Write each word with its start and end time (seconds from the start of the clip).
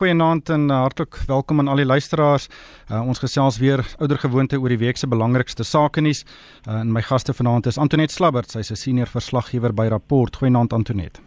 Goeienaand 0.00 0.48
en 0.48 0.62
uh, 0.70 0.78
hartlik 0.80 1.18
welkom 1.28 1.58
aan 1.60 1.68
al 1.68 1.82
die 1.82 1.84
luisteraars. 1.84 2.46
Uh, 2.88 3.02
ons 3.04 3.18
gesels 3.20 3.58
weer 3.60 3.82
ouer 3.98 4.18
gewoonte 4.18 4.56
oor 4.56 4.72
die 4.72 4.78
week 4.80 4.96
se 4.96 5.04
belangrikste 5.04 5.60
sake 5.60 6.00
nuus. 6.00 6.22
Uh, 6.64 6.78
en 6.78 6.88
my 6.88 7.02
gaste 7.04 7.34
vanaand 7.36 7.68
is 7.68 7.76
Antoinette 7.76 8.14
Slabbert, 8.14 8.48
sy's 8.48 8.70
'n 8.72 8.80
senior 8.80 9.10
verslaggewer 9.12 9.74
by 9.74 9.90
Rapport. 9.92 10.36
Goeienaand 10.36 10.72
Antoinette. 10.72 11.20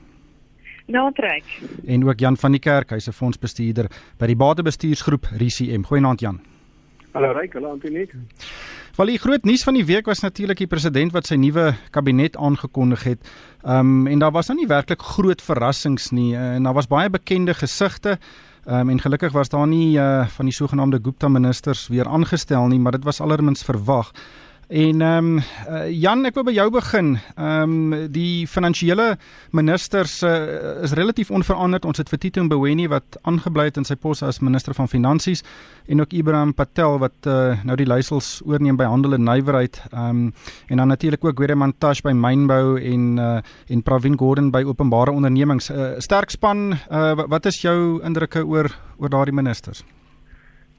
Natrek. 0.88 1.46
En 1.86 2.08
ook 2.08 2.20
Jan 2.20 2.38
van 2.38 2.52
die 2.52 2.60
Kerk, 2.60 2.90
hy's 2.90 3.08
'n 3.08 3.14
fondsbestuurder 3.14 3.92
by 4.18 4.26
die 4.26 4.36
Batebestuursgroep 4.36 5.28
RCM. 5.38 5.84
Goeienaand 5.84 6.20
Jan. 6.20 6.42
Hallo 7.14 7.32
Ryk, 7.32 7.54
hallo 7.54 7.72
Antoinette. 7.72 8.18
Wel 8.96 9.06
die 9.06 9.20
groot 9.20 9.44
nuus 9.46 9.64
van 9.64 9.74
die 9.74 9.86
week 9.86 10.06
was 10.06 10.20
natuurlik 10.20 10.58
die 10.58 10.68
president 10.68 11.12
wat 11.12 11.28
sy 11.28 11.36
nuwe 11.36 11.76
kabinet 11.92 12.38
aangekondig 12.38 13.04
het. 13.04 13.30
Ehm 13.62 13.80
um, 13.80 14.08
en 14.08 14.20
daar 14.20 14.32
was 14.32 14.48
nou 14.48 14.58
nie 14.58 14.68
werklik 14.68 15.02
groot 15.02 15.42
verrassings 15.42 16.10
nie 16.10 16.36
en 16.36 16.64
daar 16.64 16.74
was 16.74 16.88
baie 16.88 17.10
bekende 17.10 17.54
gesigte. 17.54 18.18
Ehm 18.66 18.80
um, 18.80 18.90
en 18.90 19.00
gelukkig 19.02 19.32
was 19.32 19.50
daar 19.50 19.68
nie 19.68 19.98
uh, 19.98 20.28
van 20.28 20.46
die 20.46 20.54
sogenaamde 20.54 21.00
Gupta 21.02 21.28
ministers 21.28 21.88
weer 21.88 22.08
aangestel 22.08 22.68
nie, 22.68 22.80
maar 22.80 22.92
dit 22.92 23.04
was 23.04 23.22
allermins 23.22 23.64
verwag. 23.64 24.12
En 24.74 25.02
ehm 25.02 25.26
um, 25.26 25.38
uh, 25.70 26.02
Jan, 26.02 26.26
ek 26.26 26.34
wil 26.34 26.48
by 26.48 26.54
jou 26.56 26.66
begin. 26.74 27.12
Ehm 27.36 27.74
um, 27.94 28.08
die 28.10 28.48
finansiële 28.50 29.20
ministers 29.54 30.16
uh, 30.26 30.32
is 30.82 30.96
relatief 30.98 31.30
onveranderd. 31.30 31.86
Ons 31.86 32.02
het 32.02 32.10
vir 32.10 32.20
Tito 32.24 32.42
Mboweni 32.42 32.88
wat 32.90 33.20
aangebly 33.22 33.68
het 33.70 33.78
in 33.78 33.86
sy 33.86 33.94
pos 33.94 34.26
as 34.26 34.42
minister 34.42 34.74
van 34.74 34.90
finansies 34.90 35.46
en 35.86 36.02
ook 36.02 36.18
Ibrahim 36.18 36.56
Patel 36.58 36.98
wat 37.06 37.30
uh, 37.30 37.62
nou 37.62 37.78
die 37.78 37.86
leiersels 37.86 38.40
oorneem 38.50 38.80
by 38.82 38.90
handel 38.90 39.14
en 39.14 39.28
nywerheid. 39.30 39.78
Ehm 39.92 40.10
um, 40.10 40.28
en 40.68 40.82
dan 40.82 40.90
natuurlik 40.90 41.26
ook 41.26 41.38
Willem 41.46 41.74
Tash 41.78 42.02
by 42.02 42.18
mynbou 42.18 42.80
en 42.82 43.18
uh, 43.18 43.42
en 43.70 43.84
Pravin 43.84 44.18
Gordhan 44.18 44.50
by 44.50 44.64
openbare 44.66 45.14
ondernemings. 45.14 45.70
Uh, 45.70 46.00
sterk 46.02 46.34
span. 46.34 46.72
Uh, 46.90 47.14
wat 47.28 47.46
is 47.46 47.62
jou 47.62 48.02
indrukke 48.02 48.42
oor 48.42 48.74
oor 48.98 49.10
daardie 49.10 49.36
ministers? 49.36 49.84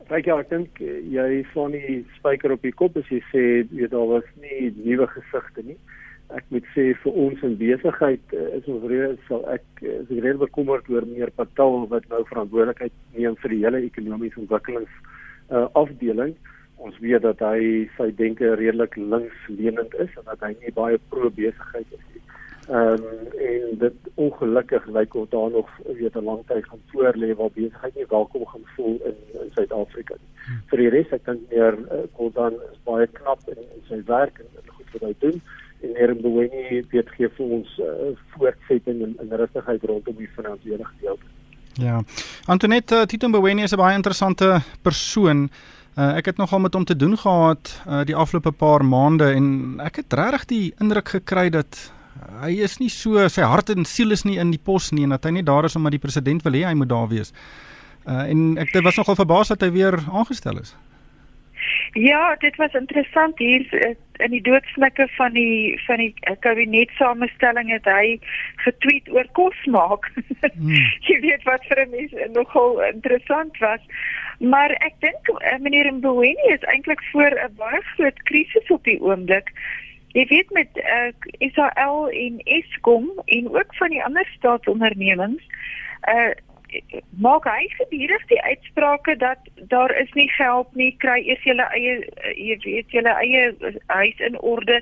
Kyk 0.05 0.27
ja, 0.29 0.35
ek 0.43 0.51
dink 0.51 0.81
eh, 0.85 0.99
jy 1.09 1.43
slaan 1.53 1.73
die 1.73 2.03
spyker 2.19 2.53
op 2.53 2.65
die 2.67 2.75
kop 2.77 2.97
as 3.01 3.07
jy 3.09 3.23
sê 3.31 3.43
jy 3.73 3.87
daar 3.89 4.11
was 4.11 4.27
nie 4.43 4.69
nuwe 4.77 5.07
gesigte 5.15 5.65
nie. 5.65 5.77
Ek 6.37 6.45
moet 6.53 6.67
sê 6.75 6.91
vir 7.01 7.17
ons 7.25 7.45
in 7.47 7.55
besigheid 7.61 8.35
eh, 8.37 8.51
is 8.59 8.69
ons 8.69 8.85
reeds 8.91 9.23
sal 9.31 9.47
ek 9.55 9.65
eh, 9.81 10.03
is 10.03 10.13
reeds 10.25 10.43
bekommerd 10.43 10.91
oor 10.93 11.09
meer 11.09 11.33
patal 11.41 11.87
wat 11.93 12.05
nou 12.13 12.21
verantwoordelikheid 12.29 12.93
neem 13.17 13.39
vir 13.41 13.55
die 13.55 13.63
hele 13.65 13.81
ekonomiese 13.87 14.43
ontwikkelings 14.45 14.93
uh, 15.49 15.69
afdeling. 15.79 16.35
Ons 16.85 17.01
weet 17.01 17.25
dat 17.25 17.41
hy 17.45 17.87
sy 17.97 18.11
denke 18.19 18.53
redelik 18.61 18.99
linksleunend 19.01 19.97
is 20.05 20.13
en 20.21 20.29
dat 20.29 20.45
hy 20.45 20.53
nie 20.59 20.75
baie 20.77 21.01
pro 21.13 21.33
besigheid 21.33 21.97
is 21.97 22.05
nie. 22.13 22.24
Ehm 22.69 22.93
um, 22.93 23.03
en 23.39 23.79
dit 23.79 23.93
ongelukkig 24.15 24.87
lyk 24.87 25.15
of 25.15 25.29
daar 25.29 25.51
nog 25.51 25.69
weet 25.85 26.15
'n 26.15 26.25
lang 26.25 26.43
tyd 26.47 26.65
gaan 26.65 26.81
voor 26.87 27.15
lê 27.17 27.35
waar 27.37 27.51
besigheid 27.55 27.95
nie 27.95 28.07
welkom 28.09 28.47
gaan 28.47 28.67
voel 28.77 29.01
in 29.05 29.17
in 29.41 29.51
Suid-Afrika 29.55 30.15
nie. 30.15 30.33
Hmm. 30.47 30.63
Vir 30.67 30.79
die 30.79 30.89
res 30.89 31.11
ek 31.13 31.25
dink 31.25 31.41
meer 31.51 31.75
uh, 31.79 31.99
Gordhan 32.13 32.55
is 32.73 32.79
baie 32.85 33.07
knap 33.07 33.41
in, 33.47 33.61
in 33.77 33.83
sy 33.89 34.01
werk 34.07 34.39
en, 34.39 34.49
en 34.57 34.73
goed 34.77 34.93
wat 34.93 35.03
hy 35.03 35.15
doen 35.19 35.43
en 35.81 35.93
meer 35.93 36.15
Mboweni 36.15 36.85
weet 36.91 37.09
gee 37.17 37.29
vir 37.29 37.47
ons 37.59 37.79
uh, 37.79 38.13
voortsetting 38.37 39.03
en, 39.03 39.17
en 39.21 39.37
rustigheid 39.37 39.85
rondom 39.85 40.17
die 40.17 40.29
finansiële 40.37 40.85
gedeelte. 40.85 41.27
Ja. 41.73 42.03
Antoinette 42.47 42.95
uh, 42.95 43.03
Tito 43.03 43.29
Mboweni 43.29 43.63
is 43.63 43.73
'n 43.73 43.77
baie 43.77 43.97
interessante 43.97 44.63
persoon. 44.83 45.51
Uh, 45.99 46.17
ek 46.17 46.27
het 46.27 46.37
nogal 46.37 46.59
met 46.59 46.75
hom 46.75 46.85
te 46.85 46.97
doen 46.97 47.17
gehad 47.19 47.83
uh, 47.89 48.03
die 48.05 48.17
afgelope 48.17 48.53
paar 48.53 48.85
maande 48.85 49.33
en 49.33 49.81
ek 49.81 49.97
het 49.97 50.13
regtig 50.13 50.45
die 50.45 50.75
indruk 50.79 51.09
gekry 51.09 51.51
dat 51.51 51.93
hy 52.43 52.53
is 52.63 52.79
nie 52.79 52.91
so 52.93 53.29
sy 53.29 53.43
hart 53.43 53.71
en 53.71 53.85
siel 53.85 54.13
is 54.13 54.25
nie 54.25 54.39
in 54.39 54.51
die 54.51 54.63
pos 54.63 54.93
nie 54.93 55.05
en 55.05 55.11
dat 55.11 55.25
hy 55.25 55.31
net 55.31 55.47
daar 55.47 55.65
is 55.65 55.77
omdat 55.77 55.93
die 55.97 56.03
president 56.03 56.45
wil 56.45 56.53
hê 56.53 56.65
hy 56.65 56.75
moet 56.75 56.89
daar 56.89 57.09
wees. 57.09 57.33
Uh 58.07 58.31
en 58.31 58.59
ek 58.61 58.73
dit 58.73 58.85
was 58.85 58.97
nogal 59.01 59.17
verbaas 59.17 59.49
dat 59.49 59.63
hy 59.65 59.71
weer 59.73 59.99
aangestel 60.13 60.61
is. 60.61 60.75
Ja, 61.93 62.35
dit 62.43 62.57
was 62.57 62.73
interessant 62.73 63.39
hier 63.39 63.63
uh, 63.73 63.95
in 64.27 64.31
die 64.31 64.43
doodsnikke 64.43 65.07
van 65.17 65.33
die 65.33 65.81
van 65.87 66.03
die 66.03 66.13
uh, 66.29 66.35
kabinetsamestelling 66.41 67.71
het 67.71 67.87
hy 67.89 68.19
getweet 68.67 69.09
oor 69.15 69.29
kos 69.39 69.65
maak. 69.65 70.11
Hmm. 70.55 70.85
Jy 71.09 71.17
weet 71.23 71.43
wat 71.49 71.65
vir 71.67 71.81
'n 71.83 71.91
mens 71.91 72.13
nogal 72.35 72.77
interessant 72.85 73.57
was. 73.59 73.81
Maar 74.39 74.71
ek 74.87 74.95
dink 75.01 75.31
meneer 75.65 75.89
Mboweni 75.93 76.53
is 76.53 76.67
eintlik 76.69 77.03
voor 77.13 77.33
'n 77.33 77.57
baie 77.57 77.81
groot 77.97 78.23
krisis 78.29 78.71
op 78.71 78.85
die 78.85 79.01
oomblik. 79.01 79.51
Jy 80.15 80.27
weet 80.31 80.51
met 80.55 80.71
uh, 80.79 81.11
eh, 81.11 81.51
SAL 81.55 82.09
en 82.11 82.41
Eskom 82.45 83.11
en 83.25 83.49
ook 83.51 83.75
van 83.75 83.91
die 83.91 84.03
ander 84.05 84.27
staatsondernemings, 84.39 85.47
uh 86.09 86.35
maak 87.23 87.45
hy 87.47 87.69
gedurig 87.77 88.23
die 88.31 88.41
uitsprake 88.43 89.17
dat 89.21 89.39
daar 89.71 89.93
is 89.95 90.11
nie 90.19 90.29
geld 90.35 90.71
nie, 90.75 90.91
kry 91.03 91.21
eers 91.23 91.43
julle 91.47 91.67
eie 91.77 91.93
uh, 92.03 92.33
jy 92.35 92.57
weet 92.65 92.95
julle 92.97 93.15
eie 93.21 93.75
huis 93.93 94.23
in 94.29 94.39
orde. 94.41 94.81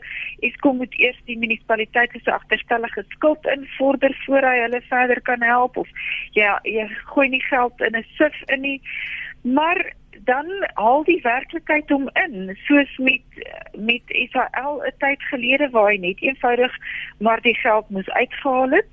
Eskom 0.48 0.80
moet 0.80 0.94
eers 1.00 1.18
die 1.28 1.36
munisipaliteit 1.38 2.14
se 2.16 2.32
agterstallige 2.32 3.04
skuld 3.16 3.48
invorder 3.52 4.16
voor 4.26 4.48
hy 4.48 4.54
hulle 4.62 4.80
verder 4.88 5.20
kan 5.28 5.44
help 5.44 5.76
of 5.76 5.90
ja, 6.38 6.58
jy 6.64 6.88
gooi 7.12 7.28
nie 7.28 7.44
geld 7.50 7.80
in 7.80 7.96
'n 7.96 8.06
sif 8.16 8.40
in 8.46 8.64
nie. 8.64 8.80
Maar 9.42 9.92
dan 10.24 10.46
al 10.74 11.04
die 11.04 11.20
werklikheid 11.22 11.90
om 11.90 12.10
in 12.12 12.58
soos 12.66 12.96
met 12.96 13.20
met 13.72 14.02
Israel 14.06 14.82
'n 14.86 14.94
tyd 14.98 15.22
gelede 15.22 15.70
waar 15.70 15.90
hy 15.90 15.96
net 15.96 16.22
eenvoudig 16.22 16.76
maar 17.18 17.40
die 17.40 17.54
geld 17.54 17.90
moes 17.90 18.08
uitgehaal 18.10 18.70
het 18.70 18.86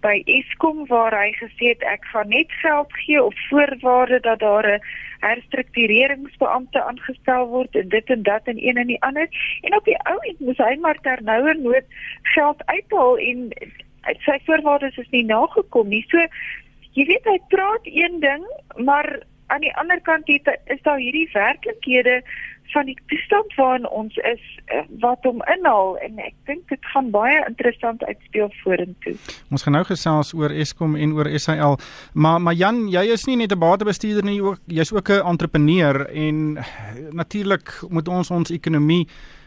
by 0.00 0.22
Eskom 0.24 0.86
waar 0.86 1.14
hy 1.14 1.32
gesê 1.32 1.72
het 1.74 1.82
ek 1.82 2.04
gaan 2.12 2.28
net 2.28 2.52
geld 2.62 2.92
gee 2.92 3.22
op 3.22 3.34
voorwaarde 3.48 4.20
dat 4.20 4.38
daar 4.38 4.66
'n 4.66 4.80
herstruktureringsbeampte 5.20 6.82
aangestel 6.82 7.46
word 7.46 7.74
en 7.74 7.88
dit 7.88 8.06
en 8.06 8.22
dat 8.22 8.42
en 8.44 8.58
een 8.68 8.76
en 8.76 8.86
die 8.86 9.02
ander. 9.02 9.28
En 9.62 9.76
op 9.76 9.84
die 9.84 9.98
ou 9.98 10.18
end 10.20 10.40
moes 10.40 10.58
hy 10.58 10.76
maar 10.80 10.98
ter 11.00 11.22
noue 11.22 11.54
nood 11.54 11.86
geld 12.22 12.66
uithaal 12.66 13.18
en 13.18 13.48
sy 14.24 14.38
voorwaardes 14.44 14.96
is 14.96 15.10
nie 15.10 15.24
nagekom 15.24 15.88
nie. 15.88 16.04
So 16.08 16.26
jy 16.92 17.06
weet 17.06 17.24
hy 17.24 17.38
praat 17.48 17.84
een 17.84 18.20
ding 18.20 18.44
maar 18.76 19.22
aan 19.46 19.60
die 19.60 19.74
ander 19.76 20.00
kant 20.00 20.26
het, 20.26 20.48
is 20.66 20.82
daar 20.82 20.98
hierdie 20.98 21.28
werklikhede 21.32 22.22
van 22.72 22.86
die 22.86 22.98
toestand 23.06 23.54
waarin 23.54 23.88
ons 23.88 24.16
is 24.16 24.42
eh, 24.64 24.82
wat 25.02 25.22
hom 25.22 25.42
inhaal 25.54 25.94
en 26.02 26.18
ek 26.18 26.34
dink 26.50 26.66
dit 26.68 26.88
gaan 26.92 27.12
baie 27.14 27.38
interessant 27.46 28.02
uitspeel 28.04 28.50
vorentoe. 28.62 29.14
Ons 29.54 29.66
gaan 29.66 29.76
nou 29.78 29.84
gesels 29.86 30.34
oor 30.34 30.50
Eskom 30.50 30.96
en 30.98 31.14
oor 31.16 31.30
SAL, 31.38 31.78
maar 32.12 32.40
maar 32.42 32.58
Jan, 32.58 32.86
jy 32.92 33.06
is 33.14 33.26
nie 33.26 33.36
net 33.36 33.52
'n 33.52 33.62
batebestuurder 33.62 34.24
nie, 34.24 34.40
jy's 34.66 34.92
ook 34.92 35.10
'n 35.10 35.26
entrepreneur 35.26 36.06
en 36.10 36.58
natuurlik 37.12 37.80
moet 37.88 38.08
ons 38.08 38.30
ons 38.30 38.50
ekonomie 38.50 39.06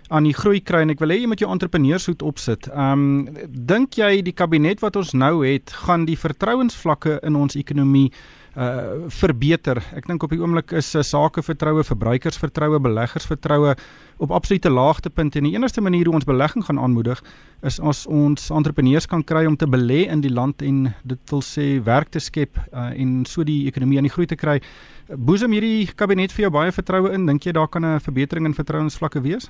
aan 0.09 0.23
die 0.23 0.33
groei 0.33 0.61
kry 0.61 0.81
en 0.81 0.89
ek 0.89 0.99
wil 0.99 1.09
hê 1.09 1.19
jy 1.21 1.27
moet 1.27 1.39
jou 1.39 1.51
entrepreneurshoed 1.51 2.21
opsit. 2.21 2.67
Ehm 2.67 3.27
um, 3.27 3.37
dink 3.49 3.93
jy 3.93 4.21
die 4.21 4.33
kabinet 4.33 4.81
wat 4.81 4.95
ons 4.95 5.13
nou 5.13 5.45
het, 5.45 5.71
gaan 5.85 6.05
die 6.05 6.17
vertrouensvlakke 6.17 7.19
in 7.23 7.35
ons 7.35 7.55
ekonomie 7.55 8.11
uh 8.59 9.07
verbeter. 9.07 9.79
Ek 9.95 10.07
dink 10.09 10.23
op 10.23 10.33
die 10.33 10.39
oomblik 10.41 10.73
is 10.75 10.91
uh, 10.95 11.03
sakevertroue, 11.05 11.83
verbruikersvertroue, 11.87 12.79
beleggersvertroue 12.83 13.75
op 14.19 14.33
absolute 14.35 14.69
laagtepunt 14.69 15.37
en 15.39 15.47
die 15.47 15.53
enigste 15.55 15.81
manier 15.81 16.09
hoe 16.09 16.17
ons 16.19 16.27
belegging 16.27 16.65
gaan 16.67 16.79
aanmoedig 16.79 17.21
is 17.63 17.79
as 17.79 18.03
ons 18.07 18.49
entrepreneurs 18.51 19.07
kan 19.07 19.23
kry 19.23 19.45
om 19.47 19.55
te 19.55 19.67
belê 19.67 20.01
in 20.11 20.21
die 20.21 20.33
land 20.33 20.61
en 20.61 20.89
dit 21.07 21.31
wil 21.31 21.43
sê 21.45 21.69
werk 21.83 22.11
te 22.11 22.19
skep 22.19 22.59
uh, 22.73 22.89
en 22.91 23.23
so 23.25 23.47
die 23.47 23.61
ekonomie 23.71 23.99
aan 23.99 24.09
die 24.09 24.13
groei 24.13 24.27
te 24.27 24.39
kry. 24.39 24.59
Boesem 25.07 25.55
hierdie 25.55 25.87
kabinet 25.95 26.35
vir 26.35 26.49
jou 26.49 26.53
baie 26.59 26.75
vertroue 26.75 27.15
in? 27.15 27.25
Dink 27.31 27.47
jy 27.47 27.55
daar 27.55 27.71
kan 27.71 27.85
'n 27.85 28.03
verbetering 28.03 28.45
in 28.45 28.59
vertrouensvlakke 28.59 29.23
wees? 29.23 29.49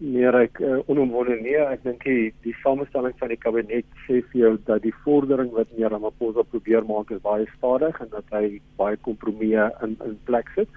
Meer 0.00 0.36
ek 0.38 0.60
uh, 0.64 0.78
onomwonde 0.88 1.36
nee 1.44 1.60
ek 1.60 1.82
dink 1.84 2.04
die, 2.08 2.30
die 2.44 2.54
samestelling 2.64 3.12
van 3.20 3.32
die 3.32 3.40
kabinet 3.40 3.88
sê 4.06 4.20
vir 4.32 4.38
jou 4.40 4.52
dat 4.68 4.80
die 4.84 4.94
vordering 5.04 5.50
wat 5.52 5.68
meneer 5.74 5.92
Ramaphosa 5.92 6.44
probeer 6.48 6.86
maak 6.88 7.12
is 7.12 7.20
baie 7.24 7.44
stadig 7.58 7.98
en 8.00 8.08
dat 8.14 8.32
hy 8.32 8.60
baie 8.80 8.96
kompromieë 9.04 9.68
in 9.84 9.98
in 10.06 10.16
plek 10.28 10.48
sit. 10.56 10.70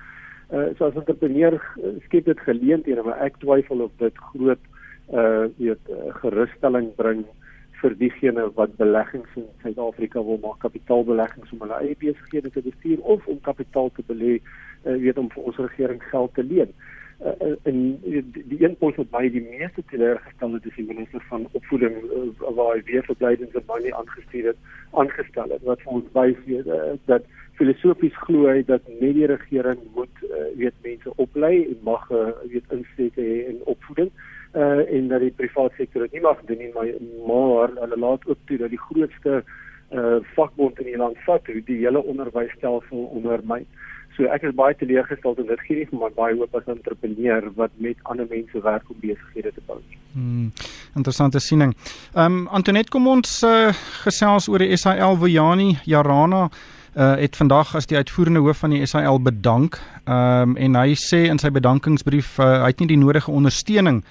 Uh 0.52 0.68
so 0.75 0.90
as 0.90 1.00
entrepreneur 1.00 1.56
uh, 1.56 1.94
skep 2.08 2.28
dit 2.28 2.44
geleenthede 2.48 3.06
maar 3.06 3.24
ek 3.24 3.40
twyfel 3.44 3.86
of 3.88 3.94
dit 4.04 4.20
groot 4.34 4.68
uh 5.16 5.48
weet 5.60 5.94
uh, 5.96 6.12
gerusstelling 6.19 6.92
bring 7.00 7.24
vir 7.80 7.96
diegene 8.00 8.48
wat 8.58 8.76
beleggings 8.80 9.31
in 9.40 9.48
Suid-Afrika 9.64 10.22
wil 10.24 10.40
maak, 10.44 10.62
kapitaalbeleggings 10.64 11.52
om 11.52 11.64
hulle 11.66 11.80
eie 11.84 11.96
besighede 12.00 12.52
te 12.52 12.64
bestuur 12.64 13.00
of 13.16 13.26
om 13.28 13.40
kapitaal 13.44 13.92
te 13.96 14.04
belê, 14.08 14.38
uh, 14.40 14.96
weet 15.00 15.19
om 15.19 15.28
vir 15.31 15.48
ons 15.52 15.64
regering 15.64 16.04
geld 16.12 16.36
te 16.36 16.44
leen. 16.48 16.76
Uh 16.76 16.93
uh, 17.21 17.56
en 17.69 17.80
die, 18.04 18.24
die 18.33 18.63
een 18.63 18.75
punt 18.81 18.95
wat 18.95 19.12
my 19.12 19.30
die 19.30 19.44
meeste 19.45 19.83
teleurgestel 19.92 20.54
het 20.57 20.65
is 20.65 20.75
die 20.75 20.88
minister 20.88 21.24
van 21.30 21.48
opvoeding 21.51 21.95
uh, 22.04 22.25
waar 22.57 22.75
hy 22.75 22.83
weer 22.89 23.06
verblydende 23.07 23.63
manie 23.68 23.95
aangestuur 23.95 24.51
het 24.51 24.62
aangestel 24.92 25.56
het 25.56 25.65
wat 25.69 25.81
vir 25.86 25.98
ons 26.00 26.12
wys 26.18 26.45
uh, 26.51 26.94
dat 27.12 27.27
filosofies 27.60 28.15
glo 28.25 28.50
hy 28.50 28.63
dat 28.68 28.88
net 29.00 29.18
die 29.19 29.30
regering 29.30 29.81
moet 29.95 30.24
uh, 30.30 30.45
weet 30.60 30.77
mense 30.86 31.18
oplei 31.25 31.56
en 31.63 31.81
mag 31.89 32.07
uh, 32.12 32.30
weet 32.54 32.77
insteke 32.77 33.21
hê 33.21 33.44
in 33.51 33.62
opvoeding 33.75 34.09
uh, 34.54 34.81
en 34.86 35.12
dat 35.13 35.21
die 35.21 35.36
private 35.42 35.77
sektor 35.77 36.07
dit 36.07 36.18
nie 36.18 36.25
mag 36.25 36.42
doen 36.50 36.63
nie 36.63 36.71
maar 36.74 36.95
maar 37.27 37.77
hulle 37.83 38.01
laat 38.07 38.25
ook 38.27 38.42
toe 38.50 38.57
dat 38.66 38.74
die 38.74 38.86
grootste 38.89 39.44
uh 39.94 40.19
vakbond 40.36 40.80
in 40.81 40.88
die 40.89 40.98
land 40.98 41.18
vat 41.25 41.45
hoe 41.45 41.62
die 41.66 41.83
hele 41.83 42.01
onderwysstelsel 42.01 43.04
ondermyn. 43.18 43.68
So 44.18 44.30
ek 44.30 44.44
is 44.45 44.54
baie 44.54 44.75
teleurgesteld 44.77 45.39
en 45.42 45.48
dit 45.50 45.62
gee 45.65 45.80
nie 45.80 45.88
vir 45.89 46.00
my 46.04 46.10
baie 46.13 46.36
hoop 46.38 46.56
as 46.56 46.68
'n 46.68 46.77
entrepreneur 46.77 47.50
wat 47.56 47.71
met 47.77 47.98
ander 48.04 48.27
mense 48.30 48.62
werk 48.62 48.89
om 48.89 48.98
besighede 49.01 49.51
te 49.54 49.62
bou. 49.65 49.80
Hmm, 50.13 50.51
interessante 50.95 51.39
siening. 51.39 51.74
Ehm 52.15 52.25
um, 52.25 52.48
Antoinette 52.48 52.92
kom 52.92 53.07
ons 53.07 53.44
uh, 53.44 53.74
gesels 54.06 54.48
oor 54.48 54.60
die 54.60 54.77
SAL 54.77 55.18
Vojani 55.18 55.77
Jarana 55.86 56.50
uh, 56.95 57.15
het 57.15 57.36
vandag 57.36 57.75
as 57.75 57.86
die 57.86 57.98
uitvoerende 57.98 58.39
hoof 58.39 58.57
van 58.57 58.69
die 58.69 58.86
SAL 58.86 59.19
bedank. 59.19 59.80
Ehm 60.06 60.50
um, 60.50 60.57
en 60.57 60.75
hy 60.75 60.94
sê 60.94 61.25
in 61.30 61.39
sy 61.39 61.50
bedankingsbrief 61.50 62.38
uh, 62.39 62.62
hy 62.62 62.69
het 62.69 62.80
nie 62.80 62.94
die 62.94 63.01
nodige 63.01 63.31
ondersteuning 63.31 64.04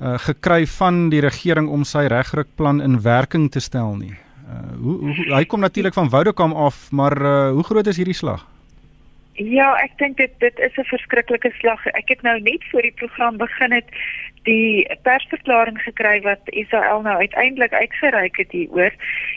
uh, 0.00 0.18
gekry 0.18 0.66
van 0.66 1.10
die 1.10 1.20
regering 1.20 1.68
om 1.68 1.84
sy 1.84 2.06
regrukplan 2.06 2.80
in 2.80 3.02
werking 3.02 3.50
te 3.50 3.60
stel 3.60 3.96
nie. 3.96 4.14
Uh, 4.48 4.80
hoe, 4.80 4.96
hoe 4.98 5.34
hy 5.34 5.44
kom 5.44 5.60
natuurlik 5.60 5.94
van 5.94 6.08
Woudekam 6.08 6.52
af, 6.52 6.90
maar 6.90 7.22
uh, 7.22 7.50
hoe 7.52 7.64
groot 7.64 7.86
is 7.86 7.96
hierdie 7.96 8.16
slag? 8.16 8.46
Ja, 9.32 9.70
ek 9.80 9.94
dink 9.96 10.16
dit 10.16 10.32
dit 10.38 10.58
is 10.58 10.76
'n 10.76 10.84
verskriklike 10.84 11.50
slag. 11.58 11.86
Ek 11.86 12.08
het 12.08 12.22
nou 12.22 12.40
net 12.40 12.64
voor 12.70 12.82
die 12.82 12.92
program 12.92 13.36
begin 13.36 13.72
het 13.72 13.88
die 14.42 14.86
persverklaring 15.02 15.78
gekry 15.82 16.20
wat 16.20 16.40
Israel 16.44 17.00
nou 17.02 17.16
uiteindelik 17.16 17.72
uitgereik 17.72 18.36
het 18.36 18.50
hieroor. 18.50 18.92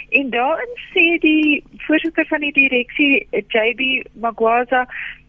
En 0.09 0.29
daarin 0.29 0.73
sê 0.93 1.17
die 1.19 1.63
voorsitter 1.77 2.25
van 2.25 2.39
die 2.39 2.51
direksie, 2.51 3.27
JB 3.31 4.03
Magwaza, 4.13 4.87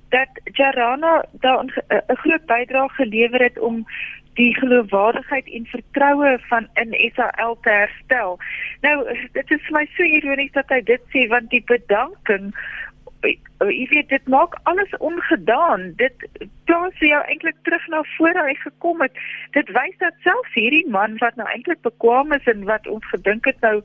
dat 0.08 0.28
Jarana 0.52 1.24
daar 1.32 1.64
'n 1.64 2.16
groot 2.16 2.46
bydrae 2.46 2.88
gelewer 2.88 3.42
het 3.42 3.58
om 3.58 3.86
die 4.34 4.54
geloofwaardigheid 4.56 5.48
en 5.48 5.66
vertroue 5.66 6.38
van 6.48 6.68
in 6.74 7.12
SAL 7.14 7.58
te 7.60 7.70
herstel. 7.70 8.38
Nou, 8.80 8.96
dit 9.32 9.50
is 9.50 9.62
vir 9.68 9.78
my 9.78 9.86
so 9.96 10.02
ironies 10.02 10.52
dat 10.52 10.68
hy 10.68 10.80
dit 10.80 11.00
sê 11.14 11.24
want 11.32 11.50
die 11.50 11.62
bedanking 11.64 12.52
jy 13.26 13.86
weet 13.90 14.08
dit 14.08 14.28
maak 14.28 14.54
alles 14.62 14.92
ongedaan. 14.98 15.92
Dit 15.96 16.26
plaas 16.64 16.98
jou 16.98 17.20
eintlik 17.24 17.56
terug 17.62 17.86
na 17.88 18.02
voor 18.16 18.38
hy 18.38 18.54
gekom 18.62 19.00
het. 19.00 19.18
Dit 19.56 19.70
wys 19.76 19.96
dat 20.02 20.14
selfs 20.24 20.54
hierdie 20.54 20.84
man 20.90 21.16
wat 21.22 21.36
nou 21.40 21.48
eintlik 21.48 21.80
bekwam 21.86 22.32
is 22.36 22.46
en 22.52 22.64
wat 22.68 22.86
ons 22.86 23.06
gedink 23.12 23.44
het 23.48 23.60
nou 23.60 23.80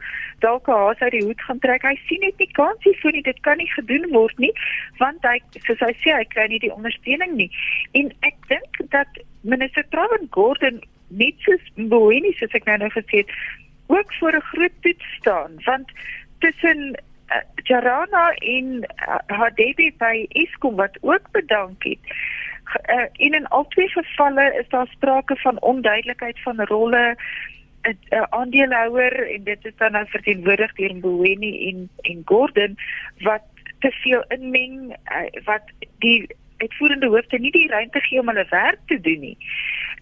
dalk 0.45 0.67
haas 0.67 0.99
uit 0.99 1.11
die 1.11 1.23
hoed 1.25 1.41
gaan 1.47 1.59
trek, 1.63 1.85
hy 1.85 1.95
sien 2.07 2.23
net 2.25 2.37
nie 2.37 2.49
kans 2.57 2.83
hier 2.83 2.97
voor 3.01 3.15
nie. 3.17 3.25
Dit 3.25 3.39
kan 3.47 3.57
nie 3.61 3.71
gedoen 3.73 4.09
word 4.13 4.37
nie 4.37 4.53
want 5.01 5.25
hy 5.25 5.37
soos 5.65 5.83
hy 5.85 5.93
sê 6.03 6.15
hy 6.17 6.25
kry 6.33 6.47
nie 6.51 6.63
die 6.63 6.73
ondersteuning 6.73 7.37
nie. 7.37 7.51
En 7.97 8.11
ek 8.27 8.37
dink 8.49 8.81
dat 8.95 9.21
minister 9.41 9.85
Travin 9.89 10.27
Gordon 10.29 10.81
net 11.11 11.45
soos 11.45 11.73
Mboweni 11.75 12.33
soos 12.39 12.53
ek 12.57 12.67
nou 12.69 12.77
nou 12.83 12.91
gesê 12.93 13.23
het, 13.23 13.31
ook 13.91 14.13
voor 14.19 14.35
'n 14.35 14.49
groot 14.51 14.75
toets 14.81 15.07
staan 15.19 15.51
want 15.65 15.91
tussen 16.39 16.95
uh, 17.31 17.41
Jarana 17.63 18.31
en 18.33 18.85
uh, 19.07 19.19
Hadebi 19.27 19.91
by 19.97 20.25
Eskom 20.29 20.75
wat 20.75 20.97
ook 21.01 21.31
bedank 21.31 21.83
het. 21.83 21.99
Uh, 22.89 23.07
in 23.13 23.33
en 23.33 23.47
al 23.47 23.67
twee 23.67 23.89
gevalle 23.89 24.45
is 24.59 24.69
daar 24.69 24.87
sprake 24.87 25.35
van 25.35 25.61
onduidelikheid 25.61 26.39
van 26.39 26.61
rolle 26.61 27.15
'n 27.81 27.97
uh, 28.09 28.21
aandeelhouer 28.29 29.33
en 29.33 29.43
dit 29.43 29.65
is 29.65 29.75
dan 29.77 29.91
nou 29.91 30.05
verteenwoordig 30.07 30.73
deur 30.73 30.95
Mboweni 30.95 31.69
en 31.69 31.89
en 32.01 32.21
Gordon 32.25 32.77
wat 33.19 33.43
te 33.79 33.91
veel 33.91 34.23
inmeng 34.27 34.95
uh, 35.11 35.43
wat 35.43 35.65
die 35.99 36.27
uitvoerende 36.57 37.07
hoofde 37.07 37.39
nie 37.39 37.51
die 37.51 37.67
ruimte 37.67 37.99
gee 37.99 38.19
om 38.19 38.27
hulle 38.27 38.45
werk 38.49 38.79
te 38.85 38.99
doen 39.01 39.19
nie. 39.19 39.37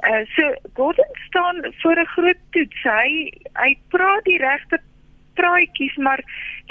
Uh 0.09 0.23
so 0.35 0.53
Gordon 0.73 1.15
staan 1.27 1.73
voor 1.77 1.99
'n 1.99 2.11
groot 2.15 2.41
toets. 2.49 2.83
Hy 2.83 3.33
hy 3.53 3.77
praat 3.87 4.23
die 4.23 4.37
regte 4.37 4.79
praatjies, 5.39 5.95
maar 5.97 6.21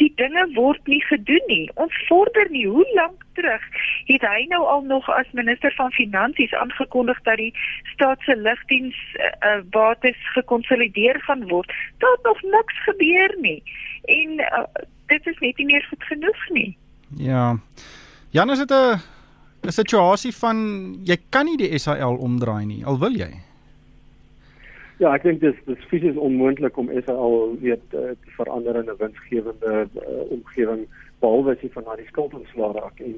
die 0.03 0.11
dinge 0.21 0.45
word 0.55 0.87
nie 0.87 1.01
gedoen 1.09 1.47
nie. 1.51 1.67
Ons 1.75 1.97
vorder 2.09 2.51
nie. 2.55 2.67
Hoe 2.69 2.87
lank 2.95 3.25
terug 3.39 3.65
het 4.11 4.25
hy 4.27 4.47
nou 4.53 4.63
al 4.75 4.85
nog 4.91 5.09
as 5.15 5.31
minister 5.39 5.75
van 5.79 5.93
finansies 5.97 6.55
aangekondig 6.55 7.21
dat 7.29 7.41
die 7.41 7.53
staat 7.95 8.23
se 8.27 8.37
lugdiens 8.37 8.99
uh, 9.19 9.59
bates 9.75 10.19
gekonsolideer 10.37 11.21
gaan 11.27 11.47
word? 11.49 11.73
Daar 12.05 12.17
het 12.17 12.31
nog 12.31 12.43
niks 12.43 12.83
gebeur 12.89 13.37
nie. 13.41 13.63
En 14.05 14.41
uh, 14.47 14.65
dit 15.15 15.27
is 15.27 15.39
net 15.45 15.57
nie 15.57 15.71
meer 15.75 15.87
goed 15.91 16.11
genoeg 16.13 16.49
nie. 16.57 16.71
Ja. 17.17 17.57
Jan 18.31 18.51
is 18.51 18.59
dit 18.59 18.71
'n 18.71 19.01
'n 19.67 19.73
situasie 19.75 20.33
van 20.33 20.59
jy 21.05 21.17
kan 21.29 21.45
nie 21.45 21.57
die 21.57 21.79
SAL 21.79 22.17
omdraai 22.17 22.65
nie 22.67 22.85
al 22.87 22.99
wil 22.99 23.13
jy 23.13 23.48
Ja, 24.99 25.13
ek 25.15 25.23
dink 25.23 25.39
dis 25.41 25.59
dis 25.69 25.85
fisies 25.87 26.17
onmoontlik 26.19 26.79
om 26.81 26.89
SAL 26.91 27.37
weet 27.63 27.93
uh, 27.95 28.15
te 28.19 28.33
verander 28.35 28.77
in 28.81 28.89
'n 28.91 28.97
winsgewende 28.99 29.75
uh, 29.87 30.25
omgewing 30.35 30.89
behalwe 31.23 31.53
as 31.55 31.61
jy 31.63 31.71
van 31.75 31.85
daardie 31.87 32.07
skuld 32.09 32.35
ontslaa 32.35 32.73
raak 32.75 32.99
en 33.01 33.15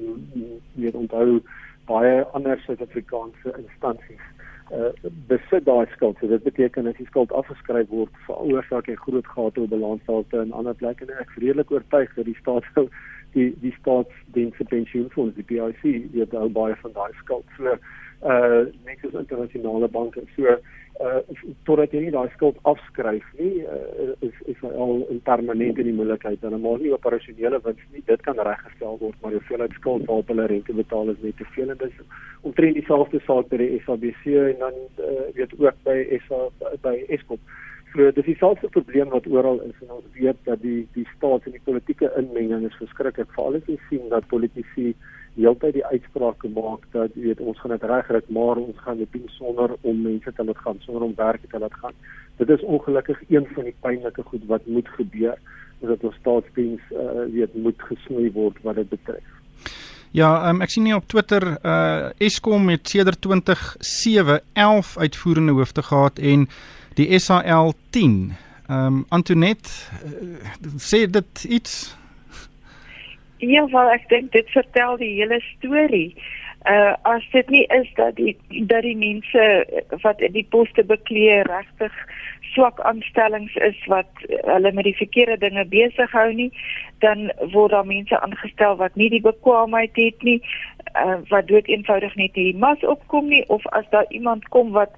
weet 0.83 0.95
onthou 0.99 1.41
baie 1.89 2.21
ander 2.37 2.61
Suid-Afrikaanse 2.65 3.53
instansies 3.57 4.27
uh, 4.71 4.91
besit 5.31 5.65
daai 5.65 5.87
skuld. 5.95 6.19
So 6.19 6.29
dit 6.29 6.43
beteken 6.43 6.87
as 6.87 6.99
die 6.99 7.07
skuld 7.09 7.33
afgeskryf 7.33 7.89
word, 7.89 8.13
veroorsaak 8.27 8.91
jy 8.91 8.95
groot 9.01 9.31
gate 9.33 9.63
op 9.63 9.73
balansstalte 9.73 10.37
en 10.43 10.53
ander 10.53 10.77
plekke 10.77 11.07
en 11.07 11.17
ek 11.17 11.33
is 11.33 11.41
redelik 11.43 11.73
oortuig 11.73 12.13
dat 12.19 12.29
die 12.29 12.37
staat 12.43 12.69
die 13.35 13.47
die 13.63 13.73
staatsdienste 13.79 14.69
pensioenfonds 14.69 15.33
die 15.39 15.47
PIC 15.49 16.13
weet 16.13 16.37
hou 16.37 16.49
baie 16.61 16.77
van 16.83 16.93
daai 16.99 17.11
skuld. 17.23 17.57
So 17.57 17.73
uh 18.21 18.69
net 18.85 19.01
as 19.07 19.17
internasionale 19.17 19.89
banke 19.89 20.21
so 20.35 20.45
uh 20.45 20.59
totdat 21.65 21.93
jy 21.93 22.03
nie 22.03 22.13
daai 22.13 22.29
skuld 22.35 22.57
afskryf 22.69 23.25
nie 23.39 23.63
uh, 23.63 24.11
is 24.27 24.35
is 24.53 24.59
al 24.69 25.01
in 25.09 25.21
permanent 25.25 25.79
in 25.81 25.89
die 25.89 25.95
moeilikheid. 25.97 26.43
En 26.43 26.59
maar 26.61 26.81
nie 26.81 26.93
operasionele 26.93 27.61
wins 27.63 27.81
nie. 27.93 28.03
Dit 28.05 28.21
kan 28.27 28.39
reggestel 28.39 28.99
word 28.99 29.17
maar 29.21 29.35
hoeveelheid 29.37 29.73
skuld 29.79 30.05
waarop 30.09 30.29
hulle 30.33 30.47
rente 30.51 30.75
betaal 30.77 31.09
is 31.13 31.23
net 31.25 31.37
te 31.37 31.47
veel. 31.55 31.73
En 31.73 31.81
dis 31.81 31.97
omtrent 32.41 32.77
dieselfde 32.77 33.21
saak 33.25 33.49
by 33.49 33.61
die 33.63 33.81
SABC 33.85 34.25
en 34.51 34.63
dan 34.65 34.79
uh, 34.99 35.27
weet 35.37 35.57
ook 35.57 35.83
by 35.87 35.97
SA 36.27 36.45
by 36.85 36.95
Eskom. 37.07 37.41
So 37.93 38.11
dis 38.15 38.29
dieselfde 38.29 38.69
probleem 38.71 39.09
wat 39.11 39.27
oral 39.27 39.59
is 39.67 39.79
en 39.81 39.97
ons 39.97 40.05
weet 40.15 40.37
dat 40.47 40.61
die 40.61 40.85
die 40.93 41.07
staat 41.15 41.47
en 41.47 41.57
die 41.57 41.65
politieke 41.65 42.11
inmenging 42.19 42.67
is 42.69 42.77
verskriklik. 42.79 43.33
Veral 43.35 43.59
as 43.59 43.67
jy 43.67 43.79
sien 43.89 44.05
dat 44.13 44.29
politici 44.31 44.93
heeltyd 45.35 45.73
die 45.73 45.85
uitsprake 45.85 46.49
maak 46.51 46.83
dat 46.91 47.13
jy 47.15 47.29
weet 47.29 47.39
ons 47.39 47.59
gaan 47.59 47.71
dit 47.75 47.83
regkry 47.91 48.21
maar 48.27 48.59
ons 48.59 48.79
gaan 48.83 48.97
dit 48.97 49.11
doen 49.11 49.29
sonder 49.37 49.75
om 49.81 50.01
mense 50.03 50.33
te 50.33 50.45
laat 50.45 50.63
gaan 50.65 50.81
sonder 50.85 51.03
om 51.07 51.13
werk 51.15 51.43
te 51.49 51.59
laat 51.59 51.73
gaan. 51.83 51.95
Dit 52.37 52.49
is 52.49 52.61
ongelukkig 52.61 53.21
een 53.29 53.47
van 53.55 53.63
die 53.63 53.75
pynlike 53.79 54.23
goed 54.23 54.45
wat 54.47 54.65
moet 54.65 54.87
gebeur 54.97 55.37
dat 55.81 56.03
ons 56.03 56.15
staatsdiens 56.15 56.81
uh, 56.93 57.25
weet 57.33 57.55
moet 57.55 57.87
gesnoei 57.89 58.31
word 58.31 58.59
wat 58.61 58.75
dit 58.75 58.89
betref. 58.89 59.37
Ja, 60.11 60.49
um, 60.49 60.59
ek 60.61 60.73
sien 60.73 60.83
nie 60.83 60.95
op 60.95 61.07
Twitter 61.07 61.45
uh 61.63 62.09
Eskom 62.19 62.67
het 62.69 62.89
sedert 62.91 63.21
2007 63.23 64.41
11 64.59 64.97
uitvoerende 64.97 65.55
hoofde 65.55 65.81
gehad 65.87 66.19
en 66.19 66.47
die 66.99 67.07
SAL 67.19 67.73
10. 67.95 68.33
Ehm 68.67 68.85
um, 68.85 69.05
Antoinette 69.09 69.69
uh, 70.03 70.75
sê 70.75 71.05
dit 71.07 71.43
iets 71.47 71.95
Ja, 73.41 73.65
wel 73.69 73.89
ek 73.89 74.03
dink 74.09 74.31
dit 74.31 74.49
vertel 74.53 74.99
die 75.01 75.15
hele 75.17 75.39
storie. 75.41 76.13
Uh 76.69 76.93
as 77.09 77.23
dit 77.33 77.47
nie 77.49 77.63
is 77.73 77.87
dat 77.97 78.15
die 78.15 78.35
dat 78.69 78.85
die 78.85 78.97
mense 78.97 79.45
wat 80.03 80.21
die 80.21 80.45
poste 80.53 80.83
bekleë 80.85 81.39
regtig 81.47 81.95
swak 82.53 82.79
aanstellings 82.85 83.55
is 83.65 83.79
wat 83.89 84.21
hulle 84.27 84.71
met 84.71 84.85
die 84.85 84.97
verkeerde 84.99 85.39
dinge 85.41 85.65
besig 85.65 86.13
hou 86.13 86.27
nie, 86.37 86.51
dan 87.01 87.31
word 87.55 87.73
daar 87.73 87.87
mense 87.87 88.19
aangestel 88.19 88.77
wat 88.77 88.95
nie 88.95 89.09
die 89.09 89.23
bekwaamheid 89.25 89.97
het 89.97 90.21
nie, 90.27 90.37
uh 90.95 91.17
wat 91.29 91.47
dood 91.47 91.67
eenvoudig 91.67 92.15
net 92.15 92.35
nie 92.35 92.55
mas 92.55 92.83
opkom 92.83 93.27
nie 93.27 93.43
of 93.49 93.67
as 93.67 93.85
daar 93.89 94.05
iemand 94.09 94.47
kom 94.49 94.71
wat 94.71 94.91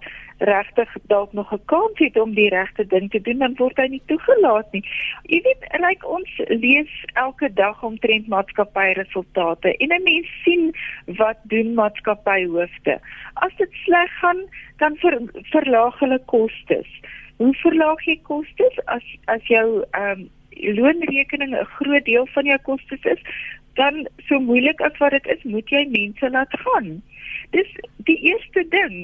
regtig 0.43 0.95
dalk 1.07 1.33
nog 1.33 1.53
'n 1.53 1.65
kans 1.65 1.97
het 1.97 2.19
om 2.19 2.33
die 2.33 2.49
regte 2.49 2.85
ding 2.85 3.09
te 3.11 3.21
doen, 3.21 3.37
dan 3.37 3.55
word 3.55 3.77
hy 3.77 3.87
nie 3.87 4.01
toegelaat 4.05 4.71
nie. 4.71 4.83
Jy 5.23 5.41
weet, 5.41 5.63
like 5.79 6.07
ons 6.07 6.29
lees 6.47 7.05
elke 7.13 7.53
dag 7.53 7.83
omtrent 7.83 8.27
maatskappyresultate 8.27 9.77
en 9.77 9.89
'n 9.93 10.03
mens 10.03 10.27
sien 10.43 10.73
wat 11.05 11.37
doen 11.43 11.73
maatskappyhoofde. 11.73 12.99
As 13.33 13.55
dit 13.57 13.71
sleg 13.71 14.11
gaan, 14.19 14.39
dan 14.77 14.95
ver, 14.95 15.21
verlaag 15.33 15.99
hulle 15.99 16.21
kostes. 16.25 16.87
Hoe 17.37 17.53
verlaag 17.53 18.05
jy 18.05 18.19
kostes 18.21 18.85
as 18.85 19.03
as 19.25 19.47
jou 19.47 19.83
ehm 19.91 20.19
um, 20.19 20.29
loonrekening 20.53 21.55
'n 21.55 21.65
groot 21.65 22.05
deel 22.05 22.27
van 22.27 22.45
jou 22.45 22.59
kostes 22.61 23.03
is? 23.03 23.21
Dan 23.79 24.07
so 24.27 24.39
moeilik 24.39 24.81
as 24.81 24.97
wat 24.97 25.11
dit 25.11 25.25
is, 25.25 25.43
moet 25.43 25.69
jy 25.69 25.85
mense 25.89 26.29
laat 26.29 26.59
gaan 26.65 27.01
dis 27.53 27.69
die 28.07 28.17
eerste 28.29 28.63
ding 28.73 28.95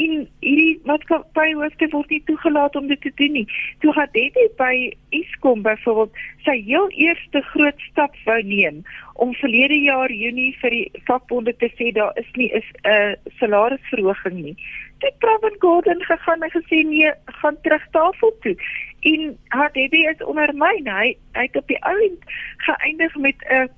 en 0.00 0.12
hierdie 0.44 0.76
maatskappy 0.88 1.46
hoofde 1.56 1.88
word 1.92 2.12
nie 2.12 2.20
toegelaat 2.28 2.76
om 2.78 2.88
dit 2.90 3.00
te 3.04 3.12
doen 3.20 3.36
nie. 3.38 3.44
Toe 3.82 3.92
gaan 3.96 4.12
dit 4.14 4.38
by 4.60 4.74
Eskom 5.16 5.64
byvoorbeeld 5.64 6.22
sy 6.46 6.56
heel 6.68 6.90
eerste 7.06 7.42
groot 7.52 7.84
stap 7.88 8.16
wou 8.28 8.40
neem 8.46 8.82
om 9.24 9.34
verlede 9.40 9.78
jaar 9.86 10.12
Junie 10.12 10.52
vir 10.62 10.74
die 10.74 11.04
vakbonde 11.08 11.54
te 11.60 11.70
sê 11.78 11.92
daar 11.96 12.12
is 12.20 12.30
nie 12.40 12.50
is 12.58 12.66
'n 12.82 12.90
uh, 12.96 13.12
salarisverhoging 13.40 14.40
nie. 14.40 14.56
Dit 15.00 15.18
Pravin 15.18 15.56
Gordhan 15.58 16.02
gegaan 16.02 16.42
en 16.42 16.50
gesê 16.50 16.82
nee, 16.86 17.12
gaan 17.40 17.56
terug 17.62 17.86
tafel 17.90 18.36
toe. 18.42 18.56
En 19.00 19.38
HDB 19.48 19.94
is 20.12 20.24
ondermyn. 20.24 20.88
Hy 20.88 21.16
hy 21.36 21.46
het 21.48 21.56
op 21.56 21.68
die 21.68 21.80
ou 21.84 21.96
end 22.04 22.22
geëindig 22.66 23.16
met 23.16 23.36
'n 23.48 23.54
uh, 23.54 23.68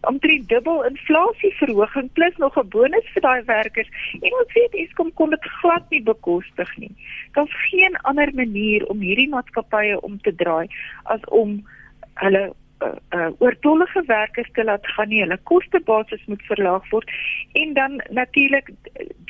omtrent 0.00 0.48
dubbel 0.48 0.84
inflasieverhoging 0.84 2.12
plus 2.12 2.36
nog 2.36 2.58
'n 2.58 2.68
bonus 2.68 3.06
vir 3.14 3.22
daai 3.22 3.42
werkers 3.44 3.88
en 4.20 4.32
ons 4.40 4.52
weet 4.52 4.74
Eskom 4.74 5.12
kon 5.14 5.30
dit 5.30 5.44
glad 5.60 5.90
nie 5.90 6.02
bekostig 6.02 6.76
nie. 6.76 6.94
Daar's 7.32 7.56
geen 7.70 7.96
ander 8.02 8.34
manier 8.34 8.86
om 8.86 9.00
hierdie 9.00 9.28
maatskappye 9.28 10.00
om 10.00 10.20
te 10.20 10.34
draai 10.34 10.68
as 11.04 11.20
om 11.24 11.66
hulle 12.14 12.52
uh, 12.84 12.88
uh, 13.14 13.28
oortollige 13.38 14.02
werkers 14.06 14.48
te 14.52 14.64
laat 14.64 14.86
gaan 14.86 15.08
nie. 15.08 15.20
Hulle 15.20 15.38
kostebasis 15.42 16.24
moet 16.26 16.42
verlaag 16.42 16.88
word 16.90 17.10
en 17.52 17.74
dan 17.74 18.00
natuurlik 18.10 18.70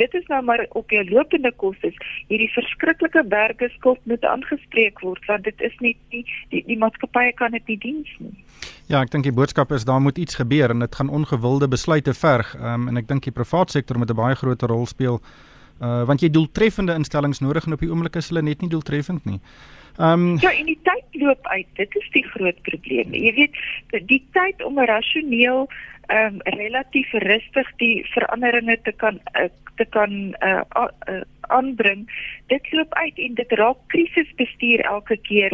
dit 0.00 0.15
is 0.15 0.26
nou 0.26 0.43
maar 0.43 0.67
op 0.69 0.91
jou 0.91 1.05
lopende 1.11 1.53
kostes. 1.57 1.97
Hierdie 2.29 2.50
verskriklike 2.55 3.25
werkerskuld 3.29 4.00
moet 4.05 4.25
aangespreek 4.25 5.00
word 5.00 5.25
want 5.31 5.45
dit 5.45 5.61
is 5.61 5.76
nie 5.79 5.97
die 6.11 6.25
die, 6.50 6.79
maatskappye 6.79 7.33
kan 7.38 7.55
dit 7.57 7.67
nie 7.67 7.79
diens 7.79 8.12
nie. 8.19 8.35
Ja, 8.87 9.00
ek 9.03 9.11
dink 9.11 9.26
die 9.26 9.35
boodskap 9.35 9.73
is 9.75 9.85
daar 9.85 10.00
moet 10.00 10.19
iets 10.19 10.38
gebeur 10.38 10.71
en 10.71 10.85
dit 10.85 10.95
gaan 10.95 11.11
ongewilde 11.11 11.69
besluite 11.69 12.15
verg. 12.15 12.55
Ehm 12.55 12.87
um, 12.87 12.88
en 12.88 13.03
ek 13.03 13.09
dink 13.09 13.26
die 13.26 13.35
private 13.35 13.79
sektor 13.79 13.99
moet 13.99 14.11
'n 14.11 14.23
baie 14.23 14.35
groter 14.35 14.69
rol 14.69 14.87
speel. 14.87 15.21
Uh 15.81 16.05
want 16.09 16.21
jy 16.21 16.31
doeltreffende 16.31 16.95
instellings 16.95 17.41
nodig 17.41 17.67
en 17.67 17.73
op 17.73 17.81
die 17.81 17.91
oomblik 17.91 18.17
is 18.17 18.29
hulle 18.29 18.43
net 18.43 18.61
nie 18.61 18.71
doeltreffend 18.73 19.25
nie. 19.25 19.41
Ehm 19.99 20.12
um, 20.12 20.38
Ja, 20.41 20.53
en 20.53 20.67
die 20.67 20.79
tyd 20.83 21.21
loop 21.23 21.47
uit. 21.47 21.67
Dit 21.75 21.97
is 21.97 22.09
die 22.12 22.25
groot 22.25 22.62
probleem. 22.62 23.15
Jy 23.15 23.33
weet, 23.35 23.61
die 24.07 24.23
tyd 24.33 24.65
om 24.65 24.79
rasioneel 24.79 25.69
ehm 26.07 26.35
um, 26.35 26.41
relatief 26.59 27.12
rustig 27.12 27.71
die 27.76 28.05
veranderinge 28.12 28.79
te 28.83 28.93
kan 28.93 29.21
uh, 29.35 29.49
te 29.76 29.85
kan 29.85 30.37
uh, 30.41 30.62
uh, 30.76 31.21
aanbring. 31.41 32.07
Dit 32.47 32.73
loop 32.73 32.95
uit 32.95 33.19
en 33.19 33.35
dit 33.35 33.53
raak 33.53 33.76
krisisbestuur 33.87 34.81
elke 34.81 35.17
keer 35.17 35.53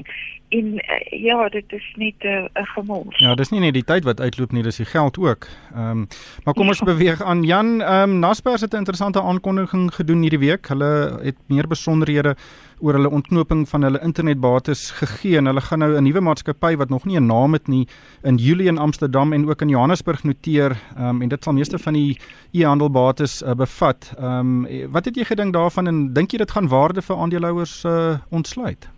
en 0.52 0.66
uh, 0.74 1.22
ja, 1.22 1.48
dit 1.48 1.72
is 1.72 1.92
net 1.96 2.14
'n 2.20 2.26
uh, 2.26 2.62
'n 2.62 2.66
gemors. 2.74 3.18
Ja, 3.18 3.34
dis 3.34 3.50
nie 3.50 3.60
net 3.60 3.74
die 3.74 3.84
tyd 3.84 4.04
wat 4.04 4.20
uitloop 4.20 4.52
nie, 4.52 4.62
dis 4.62 4.76
die 4.76 4.86
geld 4.86 5.18
ook. 5.18 5.46
Ehm 5.74 5.90
um, 5.90 6.06
maar 6.44 6.54
kom 6.54 6.64
ja. 6.64 6.68
ons 6.68 6.80
beweeg 6.80 7.22
aan 7.22 7.42
Jan, 7.42 7.80
ehm 7.80 8.10
um, 8.10 8.18
Naspers 8.18 8.60
het 8.60 8.72
'n 8.72 8.76
interessante 8.76 9.22
aankondiging 9.22 9.94
gedoen 9.94 10.20
hierdie 10.20 10.38
week. 10.38 10.68
Hulle 10.68 11.18
het 11.22 11.36
meer 11.46 11.66
besonderhede 11.66 12.36
oor 12.82 12.92
hulle 12.98 13.10
ontknoping 13.10 13.68
van 13.68 13.82
hulle 13.82 14.00
internetbates 14.02 14.90
gegee 14.90 15.36
en 15.38 15.46
hulle 15.46 15.60
gaan 15.60 15.78
nou 15.78 15.96
'n 15.96 16.02
nuwe 16.02 16.20
maatskappy 16.20 16.76
wat 16.76 16.88
nog 16.88 17.04
nie 17.04 17.16
'n 17.16 17.26
naam 17.26 17.52
het 17.52 17.68
nie 17.68 17.86
in 18.22 18.36
Julie 18.36 18.66
in 18.68 18.78
Amsterdam 18.78 19.32
en 19.32 19.48
ook 19.48 19.60
in 19.62 19.68
Johannesburg 19.68 20.24
noteer. 20.24 20.76
Ehm 20.96 21.08
um, 21.08 21.22
en 21.22 21.28
dit 21.28 21.44
sal 21.44 21.52
meeste 21.52 21.78
van 21.78 21.92
die 21.92 22.18
e-handelbates 22.52 23.42
uh, 23.42 23.54
bevat. 23.54 24.14
Ehm 24.18 24.64
um, 24.64 24.90
wat 24.90 25.04
het 25.04 25.16
jy 25.16 25.24
gedink 25.24 25.52
daarvan 25.52 25.86
en 25.86 26.12
dink 26.12 26.30
jy 26.30 26.38
dit 26.38 26.50
gaan 26.50 26.68
waarde 26.82 27.04
vir 27.06 27.22
aandeelhouers 27.22 27.76
uh, 27.86 28.18
ontsluit? 28.34 28.88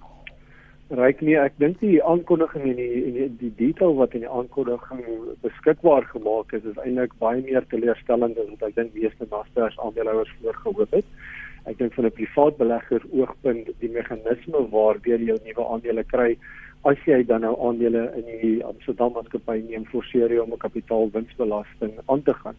Ryk 0.94 1.22
nie, 1.24 1.36
ek 1.40 1.54
dink 1.58 1.78
die 1.80 1.96
aankondiging 2.04 2.66
en 2.70 2.76
die 2.78 3.04
en 3.08 3.14
die, 3.16 3.28
die 3.40 3.52
detail 3.60 3.96
wat 3.98 4.12
in 4.16 4.24
die 4.24 4.30
aankondiging 4.30 5.00
beskikbaar 5.44 6.04
gemaak 6.12 6.52
is, 6.56 6.66
is 6.70 6.80
eintlik 6.84 7.16
baie 7.22 7.40
meer 7.44 7.64
teleurstellend 7.72 8.38
as 8.40 8.50
wat 8.52 8.68
ek 8.68 8.76
dink 8.78 8.92
meeste 8.96 9.28
Naspers 9.30 9.78
aandeelhouers 9.86 10.32
voorgehoop 10.42 10.98
het. 10.98 11.08
Ek 11.64 11.80
dink 11.80 11.96
van 11.96 12.06
'n 12.06 12.16
privaat 12.20 12.60
belegger 12.60 13.04
oogpunt 13.16 13.72
die 13.80 13.92
meganisme 13.96 14.60
waardeur 14.76 15.24
jy 15.28 15.38
nuwe 15.48 15.64
aandele 15.64 16.04
kry 16.12 16.36
as 16.84 17.00
jy 17.08 17.22
dan 17.24 17.40
nou 17.40 17.54
aandele 17.64 18.04
in 18.20 18.26
die 18.28 18.56
Amsterdam 18.64 19.14
maatskappy 19.16 19.62
neem 19.64 19.88
forceer 19.92 20.32
jy 20.32 20.40
om 20.42 20.52
'n 20.52 20.64
kapitaalwinsbelasting 20.66 21.96
aan 22.06 22.22
te 22.22 22.34
gaan 22.44 22.56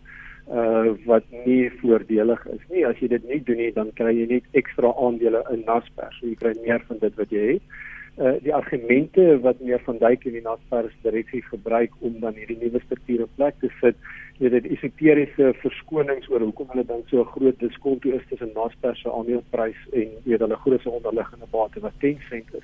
uh 0.49 0.93
wat 1.05 1.25
nie 1.45 1.71
voordelig 1.81 2.45
is 2.53 2.61
nie. 2.69 2.85
As 2.85 2.99
jy 3.01 3.07
dit 3.07 3.23
nie 3.29 3.41
doen 3.43 3.57
nie 3.57 3.71
dan 3.73 3.91
kry 3.97 4.13
jy 4.13 4.27
net 4.29 4.59
ekstra 4.61 4.93
aandele 4.93 5.41
in 5.53 5.65
Naspers. 5.65 6.19
So 6.19 6.29
jy 6.29 6.37
kry 6.41 6.53
meer 6.61 6.83
van 6.87 7.01
dit 7.01 7.15
wat 7.17 7.33
jy 7.33 7.45
het. 7.55 7.75
Uh, 8.15 8.37
die 8.39 8.53
argumente 8.55 9.39
wat 9.43 9.59
meneer 9.59 9.81
van 9.83 9.97
Duyk 9.99 10.23
en 10.23 10.37
die 10.37 10.43
Naspers 10.45 10.93
direksie 11.03 11.41
gebruik 11.49 11.91
om 11.99 12.13
dan 12.21 12.37
hierdie 12.39 12.55
nuwe 12.61 12.79
strukture 12.85 13.27
plek 13.35 13.57
te 13.59 13.67
sit, 13.81 13.97
weet 14.39 14.55
dit 14.55 14.69
esoteriese 14.77 15.49
verskonings 15.59 16.29
oor 16.31 16.45
hoekom 16.45 16.69
hulle 16.71 16.85
dan 16.87 17.03
so 17.09 17.25
'n 17.25 17.33
groot 17.33 17.59
diskonto 17.59 18.13
is 18.15 18.23
tussen 18.29 18.53
Naspers 18.55 19.01
se 19.01 19.11
aandeleprys 19.11 19.81
en 19.91 20.15
weet 20.23 20.39
hulle 20.39 20.63
grootse 20.63 20.89
onderliggende 20.89 21.49
bate 21.51 21.79
wat 21.79 21.99
10 21.99 22.21
sent 22.29 22.55
is 22.55 22.63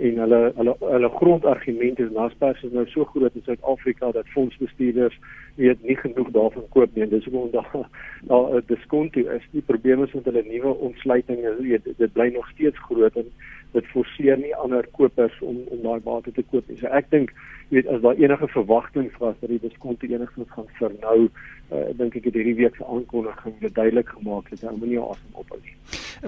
en 0.00 0.18
hulle 0.24 0.40
hulle 0.56 0.74
hulle 0.80 1.10
grondargumente 1.18 2.02
is 2.06 2.12
Naspers 2.16 2.62
is 2.64 2.72
nou 2.72 2.86
so 2.88 3.04
groot 3.12 3.34
in 3.34 3.44
Suid-Afrika 3.44 4.10
dat 4.16 4.32
fondsbestuurders 4.34 5.16
weet 5.60 5.82
nie 5.84 5.96
genoeg 5.96 6.30
daarvan 6.36 6.66
koop 6.74 6.94
nie 6.94 7.04
en 7.04 7.12
dis 7.12 7.26
hoekom 7.28 7.50
daar 7.52 7.88
daar 8.30 8.54
'n 8.56 8.64
diskonto 8.66 9.20
is. 9.36 9.44
Die 9.52 9.66
probleem 9.72 10.02
is 10.02 10.12
met 10.12 10.24
hulle 10.24 10.42
nuwe 10.42 10.74
ontsluitinge, 10.88 11.56
weet 11.60 11.84
dit 11.96 12.12
bly 12.12 12.28
nog 12.32 12.48
steeds 12.48 12.78
groot 12.78 13.16
en 13.16 13.28
dit 13.72 13.86
forceer 13.86 14.38
nie 14.38 14.54
ander 14.56 14.86
kopers 14.98 15.40
om 15.40 15.56
om 15.68 15.82
daai 15.82 16.00
bate 16.00 16.32
te 16.32 16.42
koop 16.50 16.68
nie. 16.68 16.78
So 16.78 16.86
ek 16.86 17.10
dink 17.10 17.34
jy 17.68 17.76
weet 17.76 17.86
as 17.86 18.00
daar 18.00 18.18
enige 18.18 18.48
verwagtinge 18.48 19.10
was 19.18 19.34
dat 19.40 19.50
die 19.50 19.60
diskonto 19.62 20.06
enigstens 20.06 20.50
gaan 20.50 20.68
vernou, 20.78 21.28
uh, 21.72 21.88
dink 21.94 22.16
ek 22.16 22.24
het 22.24 22.34
hierdie 22.34 22.54
week 22.54 22.74
se 22.74 22.84
aankondiging 22.84 23.58
dit 23.60 23.74
duidelik 23.74 24.08
gemaak 24.08 24.50
dat 24.50 24.60
hy 24.60 24.76
moenie 24.76 25.00
asem 25.00 25.30
ophou 25.32 25.58
nie. 25.62 25.76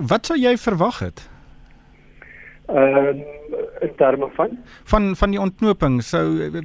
Wat 0.07 0.27
sou 0.27 0.39
jy 0.39 0.57
verwag 0.57 0.99
het? 0.99 1.29
Ehm 2.69 3.19
uh, 3.19 3.62
in 3.83 3.95
terme 3.97 4.29
van 4.37 4.59
van 4.85 5.17
van 5.17 5.31
die 5.31 5.41
ontknoping. 5.41 6.01
So 6.03 6.19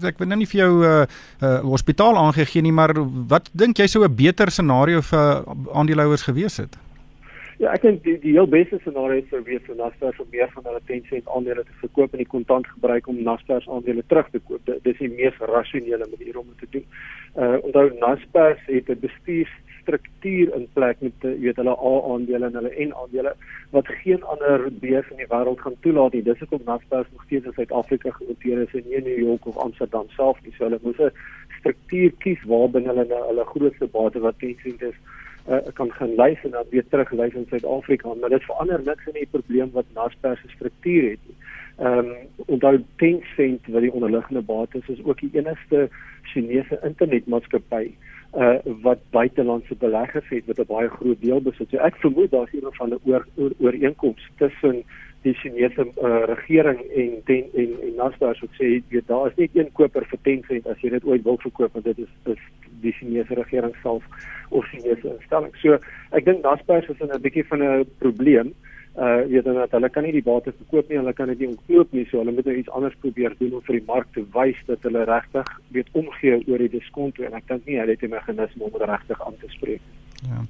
ek 0.08 0.20
wil 0.22 0.28
nou 0.28 0.40
nie 0.40 0.50
vir 0.50 0.62
jou 0.62 0.74
'n 0.80 0.84
uh, 0.84 1.06
uh, 1.42 1.60
hospitaal 1.62 2.18
aangegee 2.18 2.62
nie, 2.62 2.72
maar 2.72 2.94
wat 3.28 3.50
dink 3.54 3.78
jy 3.78 3.88
sou 3.88 4.04
'n 4.04 4.16
beter 4.16 4.52
scenario 4.52 5.02
vir 5.02 5.44
aandeelhouers 5.74 6.24
gewees 6.24 6.58
het? 6.58 6.78
Ja, 7.58 7.72
ek 7.74 7.82
dink 7.82 8.04
die 8.06 8.20
die 8.22 8.36
heel 8.36 8.48
beste 8.48 8.78
scenario 8.84 9.24
sou 9.30 9.40
wees 9.42 9.64
vir 9.66 9.78
Naspers 9.80 10.20
om 10.22 10.28
meer 10.30 10.50
van 10.54 10.64
hulle 10.64 10.82
10 10.86 11.08
sent 11.10 11.30
aandele 11.34 11.64
te 11.66 11.78
verkoop 11.82 12.14
en 12.14 12.22
die 12.22 12.30
kontant 12.30 12.68
gebruik 12.68 13.08
om 13.08 13.24
Naspers 13.26 13.68
aandele 13.68 14.04
terug 14.08 14.30
te 14.30 14.40
koop. 14.40 14.62
Dit 14.66 14.86
is 14.86 15.00
die 15.00 15.10
mees 15.10 15.40
rasionele 15.40 16.06
manier 16.12 16.38
om 16.38 16.46
dit 16.52 16.60
te 16.60 16.70
doen. 16.78 16.86
Uh 17.34 17.58
onthou 17.66 17.88
Naspers 17.98 18.62
het 18.68 18.90
'n 18.94 19.02
bestuurstruktuur 19.88 20.56
in 20.56 20.68
plek 20.74 21.00
met 21.02 21.14
jy 21.22 21.40
weet 21.42 21.60
hulle 21.62 21.76
A 21.76 21.94
aandele 22.12 22.46
en 22.46 22.58
hulle 22.60 22.72
N 22.88 22.94
aandele 22.94 23.34
wat 23.72 23.88
geen 24.04 24.24
ander 24.24 24.68
beurs 24.82 25.10
in 25.12 25.18
die 25.18 25.30
wêreld 25.32 25.62
gaan 25.62 25.76
toelaat 25.82 26.14
nie. 26.14 26.24
Dis 26.24 26.40
hoekom 26.40 26.66
Naspers 26.66 27.08
nog 27.12 27.24
steeds 27.26 27.46
in 27.46 27.54
Suid-Afrika 27.54 28.12
genoteer 28.12 28.62
is 28.62 28.74
en 28.74 28.84
nie 28.86 28.98
in 28.98 29.04
New 29.04 29.20
York 29.20 29.46
of 29.46 29.58
Amsterdam 29.58 30.10
self 30.16 30.40
nie. 30.44 30.54
So 30.58 30.66
hulle 30.66 30.80
moes 30.84 31.00
'n 31.00 31.12
struktuur 31.60 32.12
kies 32.20 32.44
waarbinne 32.46 32.94
hulle 32.94 33.08
hulle 33.30 33.46
grootste 33.46 33.88
bate 33.88 34.20
wat 34.20 34.40
10 34.40 34.58
sent 34.64 34.82
is 34.82 34.98
uh, 35.48 35.64
kan 35.74 35.92
gaan 35.92 36.16
lys 36.16 36.44
en 36.44 36.52
dan 36.52 36.66
weer 36.70 36.88
teruglys 36.90 37.34
in 37.34 37.48
Suid-Afrika, 37.50 38.14
maar 38.14 38.30
dit 38.30 38.44
verander 38.44 38.82
niks 38.84 39.08
in 39.08 39.14
die 39.14 39.32
probleem 39.32 39.72
wat 39.72 39.86
Naspers 39.94 40.42
se 40.42 40.50
struktuur 40.50 41.10
het 41.10 41.24
nie. 41.28 41.38
Ehm 41.78 41.98
um, 41.98 42.16
onthou 42.46 42.84
Tencent 42.96 43.68
wat 43.68 43.82
die 43.82 43.94
onderliggende 43.94 44.42
bates 44.42 44.82
is, 44.88 44.98
is 44.98 45.06
ook 45.06 45.20
die 45.20 45.30
enigste 45.34 45.90
Chinese 46.24 46.80
internetmaatskappy 46.84 47.96
uh 48.38 48.58
wat 48.82 49.00
buitelandse 49.10 49.76
beleggers 49.76 50.30
het 50.30 50.48
met 50.48 50.60
'n 50.60 50.72
baie 50.74 50.90
groot 50.90 51.22
deel 51.22 51.42
besit. 51.42 51.70
So 51.70 51.78
ek 51.78 51.96
vermoed 51.96 52.32
daar's 52.32 52.54
een 52.54 52.70
van 52.72 52.90
'n 52.90 53.00
oor, 53.04 53.26
oor 53.36 53.52
ooreenkoms 53.60 54.30
tussen 54.38 54.84
die 55.22 55.34
Chinese 55.34 55.88
uh, 56.02 56.24
regering 56.26 56.80
en 56.80 57.22
ten, 57.26 57.44
en 57.54 57.70
en 57.82 57.96
Naspers 57.96 58.40
wat 58.40 58.50
sê 58.60 58.82
jy 58.90 59.02
daar 59.06 59.28
is 59.28 59.36
net 59.36 59.50
een 59.54 59.72
koper 59.72 60.06
vir 60.06 60.20
Tencent 60.22 60.68
as 60.68 60.82
jy 60.82 60.90
dit 60.90 61.04
ooit 61.04 61.24
wil 61.24 61.38
verkoop 61.38 61.74
want 61.74 61.86
dit 61.86 61.98
is 61.98 62.14
is 62.26 62.44
die 62.82 62.92
Chinese 62.92 63.34
regering 63.34 63.76
self 63.82 64.04
of 64.50 64.66
Chinese 64.66 65.08
instelling. 65.08 65.56
So 65.56 65.80
ek 66.12 66.26
dink 66.26 66.44
Naspers 66.44 66.90
is 66.90 67.00
in 67.00 67.12
'n 67.12 67.22
bietjie 67.22 67.48
van 67.48 67.64
'n 67.64 67.86
probleem. 67.98 68.48
Uh 68.48 68.77
weet 68.98 69.44
dan 69.46 69.60
dat 69.62 69.72
hulle 69.72 69.90
kan 69.94 70.04
nie 70.04 70.12
die 70.16 70.26
bate 70.26 70.52
verkoop 70.52 70.90
nie, 70.90 70.98
hulle 70.98 71.14
kan 71.14 71.30
dit 71.30 71.40
nie 71.40 71.52
ontknoop 71.52 71.92
nie, 71.94 72.06
so 72.10 72.18
hulle 72.18 72.34
moet 72.34 72.50
nou 72.50 72.56
iets 72.58 72.74
anders 72.80 72.98
probeer 73.04 73.36
doen 73.38 73.54
om 73.60 73.66
vir 73.68 73.78
die 73.78 73.86
mark 73.86 74.10
te 74.16 74.24
wys 74.34 74.64
dat 74.66 74.82
hulle 74.90 75.06
regtig 75.06 75.54
weet 75.76 75.94
omgee 76.02 76.42
oor 76.48 76.66
die 76.66 76.74
diskonto 76.80 77.28
en 77.28 77.38
ek 77.38 77.48
dink 77.52 77.70
nie 77.70 77.78
hulle 77.78 77.94
het 77.94 78.04
'n 78.04 78.16
meganisme 78.16 78.64
om 78.64 78.74
dit 78.74 78.90
regtig 78.90 79.22
aan 79.22 79.38
te 79.38 79.50
spreek 79.54 79.82
nie. 79.86 80.07
Ja. 80.26 80.42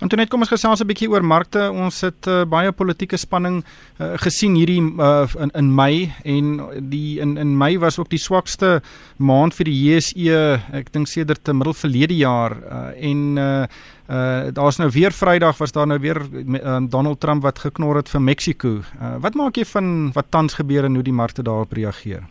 Antoinette, 0.00 0.30
kom 0.32 0.40
ons 0.40 0.48
gesels 0.48 0.80
'n 0.80 0.88
bietjie 0.88 1.10
oor 1.10 1.22
markte. 1.22 1.70
Ons 1.70 2.00
het 2.00 2.26
uh, 2.26 2.44
baie 2.48 2.72
politieke 2.72 3.18
spanning 3.20 3.60
uh, 3.98 4.16
gesien 4.16 4.54
hierdie 4.56 4.80
uh, 4.80 5.28
in 5.38 5.50
in 5.54 5.74
Mei 5.74 6.12
en 6.24 6.60
die 6.88 7.20
in 7.20 7.36
in 7.36 7.56
Mei 7.58 7.78
was 7.78 7.98
ook 7.98 8.08
die 8.08 8.18
swakste 8.18 8.80
maand 9.18 9.54
vir 9.54 9.64
die 9.64 9.76
JSE, 9.76 10.60
ek 10.72 10.92
dink 10.92 11.08
sedert 11.08 11.44
te 11.44 11.52
middel 11.52 11.74
verlede 11.74 12.16
jaar 12.16 12.56
uh, 12.56 12.88
en 12.96 13.36
uh, 13.36 13.66
uh, 14.08 14.48
daar's 14.52 14.80
nou 14.80 14.90
weer 14.90 15.12
Vrydag 15.12 15.58
was 15.58 15.72
daar 15.72 15.86
nou 15.86 16.00
weer 16.00 16.20
uh, 16.24 16.78
Donald 16.88 17.20
Trump 17.20 17.42
wat 17.42 17.58
geknor 17.58 17.96
het 17.96 18.08
vir 18.08 18.20
Mexiko. 18.20 18.80
Uh, 19.00 19.16
wat 19.20 19.34
maak 19.34 19.56
jy 19.56 19.64
van 19.64 20.12
wat 20.16 20.30
tans 20.30 20.54
gebeur 20.54 20.84
en 20.84 20.94
hoe 20.94 21.04
die 21.04 21.12
markte 21.12 21.42
daarop 21.42 21.72
reageer? 21.72 22.24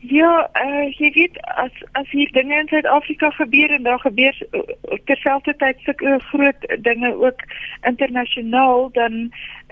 Ja, 0.00 0.48
uh, 0.56 0.88
jy 0.96 1.10
weet 1.12 1.34
as 1.60 1.72
as 1.92 2.08
hier 2.08 2.30
dinge 2.32 2.56
in 2.56 2.68
Suid-Afrika 2.68 3.28
gebeur 3.36 3.70
en 3.70 3.82
daar 3.84 4.00
gebeur 4.00 4.36
uh, 4.56 4.60
terselfdertyd 5.04 5.76
sulke 5.84 6.14
groot 6.30 6.62
dinge 6.80 7.10
ook 7.20 7.42
internasionaal 7.84 8.88
dan 8.96 9.18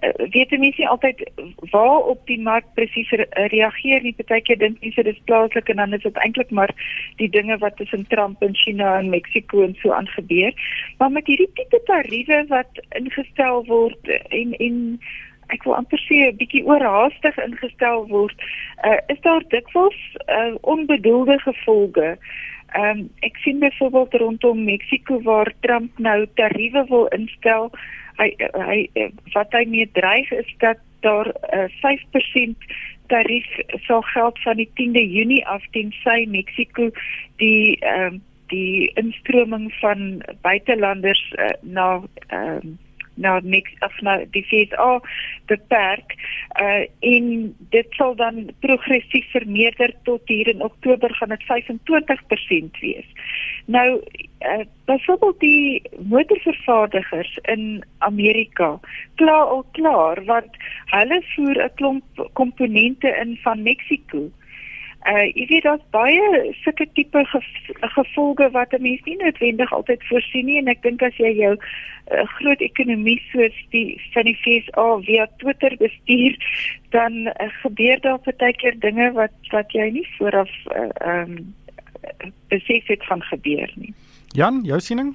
uh, 0.05 0.27
weet 0.35 0.51
mense 0.51 0.81
nie 0.83 0.89
altyd 0.89 1.23
waar 1.73 2.11
op 2.13 2.21
die 2.29 2.41
mark 2.41 2.69
presies 2.75 3.09
re 3.11 3.25
reageer 3.55 4.05
nie. 4.05 4.13
Partykeer 4.19 4.59
dink 4.61 4.83
mense 4.85 5.03
dis 5.03 5.23
plaaslik 5.25 5.73
en 5.73 5.81
dan 5.81 5.97
is 5.97 6.05
dit 6.05 6.21
eintlik 6.21 6.51
maar 6.51 6.75
die 7.17 7.31
dinge 7.33 7.57
wat 7.65 7.81
tussen 7.81 8.05
Trump 8.13 8.43
en 8.45 8.55
China 8.55 8.99
en 8.99 9.09
Mexiko 9.09 9.65
en 9.65 9.77
so 9.81 9.97
aangebeur. 9.97 10.53
Maar 10.99 11.11
met 11.11 11.27
hierdie 11.27 11.49
tipe 11.55 11.81
tariewe 11.89 12.45
wat 12.53 12.85
ingestel 13.01 13.65
word 13.65 14.13
en 14.29 14.53
en 14.61 15.01
ek 15.55 15.65
wil 15.65 15.77
amper 15.79 16.01
sê 16.07 16.29
'n 16.29 16.37
bietjie 16.41 16.65
oorhaastig 16.65 17.39
ingestel 17.45 18.07
word, 18.09 18.37
uh, 18.85 18.99
is 19.09 19.21
daar 19.21 19.45
dikwels 19.49 20.01
uh, 20.29 20.55
onbedoelde 20.61 21.39
gevolge. 21.39 22.19
Um, 22.77 23.09
ek 23.25 23.37
sien 23.41 23.59
byvoorbeeld 23.59 24.15
rondom 24.15 24.65
Mexiko 24.65 25.23
waar 25.23 25.53
Trump 25.61 25.99
nou 25.99 26.27
tariewe 26.35 26.85
wil 26.89 27.07
instel. 27.17 27.71
Hy 28.19 28.35
hy 28.53 28.79
wat 29.33 29.53
hy 29.57 29.65
mee 29.65 29.89
dreig 29.97 30.31
is 30.37 30.51
dat 30.59 30.79
daar 31.01 31.31
uh, 31.55 31.69
5% 31.81 32.69
tarief 33.09 33.47
sal 33.87 34.03
geld 34.03 34.39
van 34.43 34.57
die 34.57 34.69
10de 34.75 35.05
Junie 35.13 35.47
af 35.47 35.63
teen 35.73 35.95
sy 36.03 36.27
Mexiko 36.29 36.91
die 37.37 37.79
ehm 37.81 38.15
um, 38.15 38.25
die 38.49 38.89
instroming 38.97 39.69
van 39.81 40.23
buitelanders 40.41 41.25
uh, 41.37 41.53
na 41.63 41.89
ehm 42.29 42.61
um, 42.65 42.79
na 43.19 43.41
niks 43.43 43.75
of 43.87 43.95
na 44.03 44.19
die 44.35 44.45
FSA 44.47 45.01
beperk 45.51 46.15
uh 46.61 46.85
en 47.01 47.27
dit 47.75 47.99
sal 47.99 48.15
dan 48.17 48.49
progressief 48.65 49.27
vermeerder 49.35 49.95
tot 50.09 50.23
hier 50.27 50.49
in 50.49 50.63
Oktober 50.63 51.15
gaan 51.15 51.35
dit 51.35 51.45
25% 51.51 52.81
wees. 52.81 53.09
Nou 53.67 54.01
uh 54.41 54.65
byvoorbeeld 54.85 55.41
die 55.41 55.83
motorvervaardigers 55.99 57.39
in 57.43 57.85
Amerika 57.99 58.79
kla 59.15 59.39
al 59.55 59.65
klaar 59.73 60.25
want 60.25 60.57
hulle 60.95 61.23
voer 61.35 61.65
'n 61.65 61.75
klomp 61.75 62.29
komponente 62.33 63.09
in 63.23 63.39
van 63.43 63.63
Mexiko. 63.63 64.31
Uh 65.07 65.27
jy 65.35 65.47
weet 65.47 65.63
daar's 65.63 65.85
baie 65.95 66.55
sulke 66.65 66.87
tipe 66.95 67.23
gevolge 67.95 68.51
wat 68.51 68.73
'n 68.73 68.83
mens 68.83 69.05
nie 69.05 69.17
noodwendig 69.17 69.73
altyd 69.73 70.03
voorsien 70.09 70.47
nie 70.47 70.59
en 70.59 70.69
ek 70.69 70.83
dink 70.83 71.03
as 71.03 71.17
jy 71.17 71.31
jou 71.39 71.55
uh, 71.55 72.27
groot 72.39 72.61
ekonomie 72.61 73.23
soos 73.31 73.55
die 73.71 74.01
van 74.15 74.25
die 74.25 74.37
FSA 74.43 74.89
via 75.07 75.29
Twitter 75.39 75.77
bestuur 75.79 76.35
dan 76.91 77.13
uh, 77.27 77.49
gebeur 77.63 78.01
daar 78.01 78.19
baie 78.25 78.53
keer 78.53 78.79
dinge 78.79 79.13
wat 79.13 79.35
wat 79.53 79.73
jy 79.73 79.91
nie 79.91 80.09
vooraf 80.19 80.51
uh, 80.75 80.91
um 81.13 81.55
besef 82.49 82.87
het 82.87 83.05
van 83.07 83.23
gebeur 83.23 83.73
nie. 83.75 83.95
Jan, 84.29 84.61
jou 84.65 84.81
siening? 84.81 85.15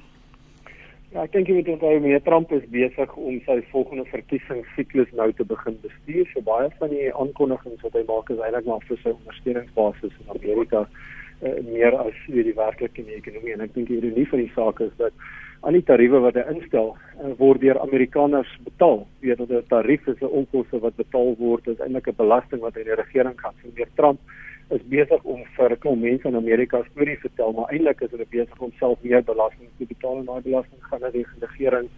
Ja, 1.14 1.22
ek 1.22 1.30
dink 1.30 1.46
jy 1.46 1.54
moet 1.54 1.68
onthou 1.70 1.92
meneer 2.02 2.22
Trump 2.26 2.50
is 2.56 2.64
besig 2.74 3.12
om 3.14 3.36
sy 3.46 3.54
volgende 3.70 4.02
verkiesingssiklus 4.08 5.12
nou 5.14 5.28
te 5.38 5.44
begin 5.46 5.76
bestuur. 5.84 6.24
So 6.32 6.42
baie 6.42 6.72
van 6.80 6.90
die 6.90 7.04
aankondigings 7.14 7.84
wat 7.86 7.94
hy 7.94 8.02
maak 8.08 8.32
is 8.34 8.40
eintlik 8.42 8.66
maar 8.66 8.82
vir 8.88 8.98
sy 8.98 9.12
ondersteuningsbasis 9.12 10.16
in 10.24 10.32
Amerika 10.34 10.80
uh, 10.82 11.52
meer 11.68 11.94
as 12.02 12.18
vir 12.24 12.48
die 12.48 12.56
werklike 12.58 13.06
ekonomie 13.14 13.54
en 13.54 13.62
ek 13.62 13.76
dink 13.76 13.92
die 13.92 14.00
ironie 14.00 14.26
van 14.32 14.42
die 14.42 14.50
saak 14.56 14.82
is 14.82 14.90
dat 14.98 15.22
al 15.62 15.78
die 15.78 15.84
tariewe 15.86 16.18
wat 16.24 16.40
hy 16.40 16.44
instel 16.50 16.96
uh, 16.96 17.30
word 17.38 17.62
deur 17.62 17.78
Amerikaners 17.84 18.50
betaal. 18.66 19.04
Weet 19.22 19.38
dat 19.44 19.54
'n 19.54 19.70
tarief 19.70 20.10
is 20.10 20.18
'n 20.18 20.34
onkoste 20.42 20.82
wat 20.82 20.98
betaal 20.98 21.36
word, 21.38 21.70
is 21.70 21.78
eintlik 21.78 22.10
'n 22.10 22.18
belasting 22.24 22.66
wat 22.66 22.74
hy 22.74 22.90
die 22.90 22.98
regering 23.04 23.38
gaan. 23.38 23.54
So 23.62 23.70
meneer 23.70 23.94
Trump 23.94 24.18
is 24.70 24.82
besig 24.88 25.22
om 25.24 25.44
vir 25.56 25.70
'n 25.70 25.78
klomp 25.78 26.02
mense 26.02 26.28
in 26.28 26.36
Amerika 26.36 26.82
stories 26.90 27.20
te 27.20 27.28
vertel, 27.28 27.52
maar 27.52 27.70
eintlik 27.72 28.00
is 28.00 28.10
hulle 28.10 28.26
besig 28.30 28.58
om 28.58 28.72
self 28.78 28.98
meer 29.02 29.22
belasting 29.22 29.68
te 29.78 29.84
betaal 29.84 30.18
en 30.18 30.24
daai 30.24 30.42
belasting 30.42 30.82
gaan 30.88 31.00
na 31.00 31.10
die 31.10 31.26
regering 31.40 31.88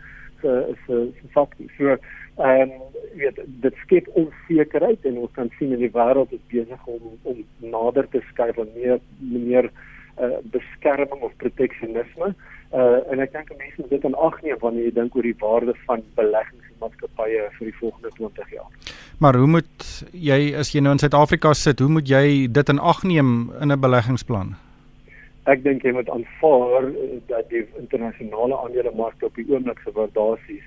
se 0.41 0.75
se 0.87 1.13
se 1.21 1.29
fakties. 1.29 1.71
So, 1.79 1.97
ehm 2.37 2.61
um, 2.61 2.71
weet 3.15 3.39
dit 3.47 3.75
skep 3.85 4.09
onsekerheid 4.13 5.05
en 5.05 5.19
ons 5.19 5.33
kan 5.33 5.51
sien 5.59 5.73
in 5.73 5.79
die 5.79 5.93
wêreld 5.93 6.33
is 6.33 6.45
besig 6.53 6.87
om 6.87 7.03
om 7.23 7.45
nader 7.59 8.09
te 8.09 8.21
skuif 8.31 8.59
aan 8.59 8.73
meer 8.75 9.01
meer 9.19 9.71
uh, 10.21 10.39
beskerming 10.43 11.21
of 11.21 11.37
proteksionisme. 11.37 12.35
Uh 12.73 13.01
en 13.11 13.21
ek 13.21 13.33
dink 13.33 13.53
mense 13.57 13.81
moet 13.81 13.91
dit 13.91 14.05
in 14.05 14.15
ag 14.15 14.43
neem 14.43 14.59
wanneer 14.61 14.89
jy 14.89 14.95
dink 14.95 15.17
oor 15.17 15.23
die 15.23 15.41
waarde 15.41 15.75
van 15.87 16.03
beleggingsmaatskappye 16.87 17.51
vir 17.59 17.71
die 17.71 17.79
volgende 17.81 18.11
20 18.17 18.51
jaar. 18.51 18.71
Maar 19.19 19.37
hoe 19.37 19.47
moet 19.47 20.05
jy 20.13 20.55
as 20.59 20.73
jy 20.75 20.81
nou 20.81 20.93
in 20.93 20.99
Suid-Afrika 20.99 21.55
sit, 21.55 21.81
hoe 21.81 21.89
moet 21.89 22.09
jy 22.09 22.47
dit 22.49 22.69
in 22.69 22.79
ag 22.79 23.03
neem 23.05 23.51
in 23.61 23.73
'n 23.73 23.81
beleggingsplan? 23.81 24.57
Ek 25.47 25.63
dink 25.63 25.83
jy 25.83 25.93
moet 25.93 26.11
aanvaar 26.11 26.85
eh, 26.85 27.21
dat 27.29 27.49
die 27.51 27.67
internasionale 27.79 28.57
aandelemarkte 28.57 29.27
op 29.27 29.35
die 29.35 29.47
oomblik 29.49 29.79
se 29.85 29.93
waardasies 29.93 30.65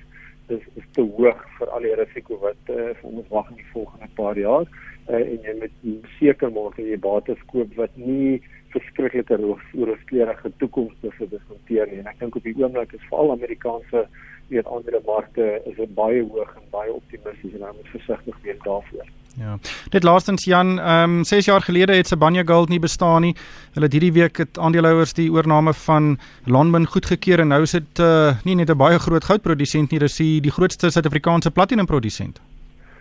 is 0.47 0.63
is 0.75 0.85
te 0.93 1.01
hoog 1.01 1.45
vir 1.59 1.67
al 1.69 1.81
die 1.81 1.95
risiko 1.95 2.37
wat 2.41 2.57
uh, 2.69 2.95
vir 3.01 3.09
ons 3.11 3.27
wag 3.29 3.49
in 3.49 3.55
die 3.55 3.71
volgende 3.73 4.07
paar 4.15 4.37
jaar 4.37 4.65
uh, 5.09 5.15
en 5.15 5.39
jy 5.43 5.53
moet 5.59 6.07
seker 6.19 6.49
maak 6.49 6.75
dat 6.75 6.85
jy 6.85 6.97
bates 6.97 7.43
koop 7.51 7.75
wat 7.75 7.91
nie 7.95 8.41
verskriklike 8.71 9.35
rooskleurig 9.37 10.41
toekomste 10.57 11.11
vir 11.11 11.27
dit 11.27 11.41
hanteer 11.49 11.87
nie. 11.87 11.99
En 11.99 12.07
ek 12.07 12.19
dink 12.19 12.35
op 12.35 12.43
die 12.43 12.55
oomblik 12.57 12.93
is 12.93 13.07
veral 13.09 13.31
Amerikaanse 13.31 14.07
weet 14.49 14.65
ander 14.65 14.99
markte 15.05 15.61
is 15.65 15.79
baie 15.95 16.21
hoog 16.23 16.51
en 16.55 16.67
baie 16.71 16.93
optimisties 16.93 17.53
en 17.53 17.59
nou 17.59 17.73
moet 17.75 17.95
versigtig 17.95 18.35
wees 18.43 18.61
daarvoor. 18.63 19.07
Ja. 19.39 19.57
Net 19.91 20.03
laastens 20.03 20.43
Jan, 20.45 20.79
ehm 20.79 21.17
um, 21.19 21.23
6 21.23 21.45
jaar 21.45 21.61
gelede 21.61 21.95
het 21.95 22.07
Sibanye 22.07 22.43
Gold 22.45 22.69
nie 22.69 22.79
bestaan 22.79 23.21
nie. 23.21 23.35
Hulle 23.73 23.85
het 23.85 23.93
hierdie 23.93 24.13
week 24.13 24.37
het 24.37 24.57
aandeelhouers 24.57 25.13
die 25.13 25.31
oorneem 25.31 25.73
van 25.73 26.17
Lonmin 26.45 26.85
goedgekeur 26.85 27.39
en 27.39 27.47
nou 27.47 27.61
is 27.61 27.71
dit 27.71 27.99
uh, 27.99 28.35
nie 28.43 28.55
net 28.55 28.69
'n 28.69 28.77
baie 28.77 28.99
groot 28.99 29.23
goudprodusent 29.23 29.91
nie, 29.91 29.99
dis 29.99 30.17
die, 30.17 30.41
die 30.41 30.51
grootste 30.51 30.89
Suid-Afrikaanse 30.89 31.51
platinum 31.51 31.85
produsent. 31.85 32.41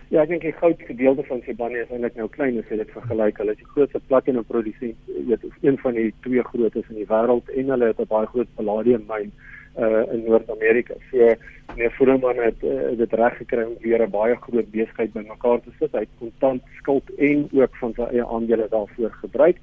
Ja, 0.09 0.23
ek 0.23 0.29
dink 0.29 0.43
die 0.43 0.53
goud 0.53 0.81
gedeelte 0.87 1.25
van 1.29 1.43
Sibanye 1.45 1.83
is 1.83 1.91
eintlik 1.91 2.15
nou 2.17 2.29
klein 2.29 2.59
as 2.59 2.71
jy 2.71 2.77
dit 2.77 2.91
vergelyk. 2.91 3.39
Hulle 3.39 3.53
is 3.53 3.59
die 3.59 3.73
grootste 3.75 4.01
platinum 4.07 4.45
produsent, 4.45 4.97
weet, 5.29 5.45
een 5.61 5.77
van 5.79 5.95
die 5.95 6.15
twee 6.21 6.43
grootes 6.43 6.89
in 6.89 6.97
die 7.03 7.09
wêreld 7.11 7.51
en 7.57 7.75
hulle 7.75 7.91
het 7.91 8.01
'n 8.01 8.09
baie 8.09 8.27
groot 8.27 8.49
palladium 8.55 9.05
myn 9.09 9.33
uh 9.79 10.13
in 10.13 10.25
Noord-Amerika. 10.27 10.95
So 11.11 11.35
meneer 11.75 11.93
Voorman 11.97 12.39
het 12.43 12.63
uh, 12.63 12.97
dit 12.99 13.13
reg 13.13 13.37
gekry 13.37 13.63
om 13.63 13.77
weer 13.81 14.03
'n 14.03 14.11
baie 14.11 14.37
groot 14.37 14.71
besigheid 14.71 15.13
bymekaar 15.13 15.61
te 15.61 15.71
sit. 15.79 15.93
Hy 15.93 16.05
het 16.07 16.19
kontant 16.19 16.63
skuld 16.79 17.15
en 17.17 17.49
ook 17.53 17.77
van 17.77 17.93
sy 17.95 18.03
eie 18.03 18.27
aandele 18.27 18.67
daarvoor 18.71 19.11
gebruik. 19.11 19.57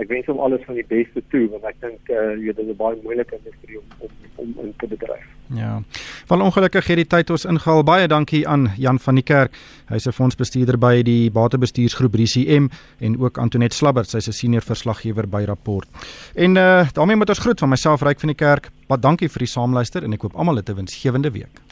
Ek 0.00 0.08
wens 0.08 0.26
hom 0.26 0.40
alles 0.40 0.62
van 0.64 0.74
die 0.74 0.86
beste 0.88 1.22
toe 1.28 1.48
want 1.52 1.64
ek 1.68 1.76
dink 1.80 2.08
uh 2.08 2.32
jy 2.40 2.52
dit 2.52 2.64
is 2.64 2.72
'n 2.72 2.76
baie 2.76 2.96
moeilike 3.02 3.36
industrie 3.36 3.78
om 3.78 4.08
om 4.08 4.10
om 4.36 4.64
in 4.64 4.74
te 4.78 4.86
bedryf. 4.86 5.26
Ja. 5.54 5.82
Wel 6.28 6.40
ongelukkig 6.40 6.86
hierdie 6.86 7.06
tyd 7.06 7.30
ons 7.30 7.44
ingehaal. 7.44 7.84
Baie 7.84 8.08
dankie 8.08 8.48
aan 8.48 8.70
Jan 8.76 8.98
van 8.98 9.14
die 9.14 9.22
Kerk. 9.24 9.52
Hy's 9.88 10.06
'n 10.06 10.12
fondsbestuurder 10.12 10.78
by 10.78 11.02
die 11.02 11.30
Batebestuursgroep 11.30 12.14
RCM 12.14 12.68
en 13.00 13.18
ook 13.20 13.38
Antoinette 13.38 13.76
Slabbert, 13.76 14.08
sy's 14.08 14.28
'n 14.28 14.32
senior 14.32 14.62
verslaggewer 14.62 15.28
by 15.28 15.44
Rapport. 15.44 15.88
En 16.34 16.56
uh 16.56 16.88
daarmee 16.92 17.16
moet 17.16 17.28
ons 17.28 17.38
groet 17.38 17.58
van 17.58 17.68
myself 17.68 18.02
Ryk 18.02 18.20
van 18.20 18.28
die 18.28 18.36
Kerk. 18.36 18.70
Baie 18.86 19.00
dankie 19.00 19.28
vir 19.28 19.38
die 19.38 19.48
saamluister 19.48 20.02
en 20.04 20.12
ek 20.12 20.22
hoop 20.22 20.34
almal 20.34 20.56
het 20.56 20.68
'n 20.68 20.74
winsgewende 20.74 21.30
week. 21.30 21.71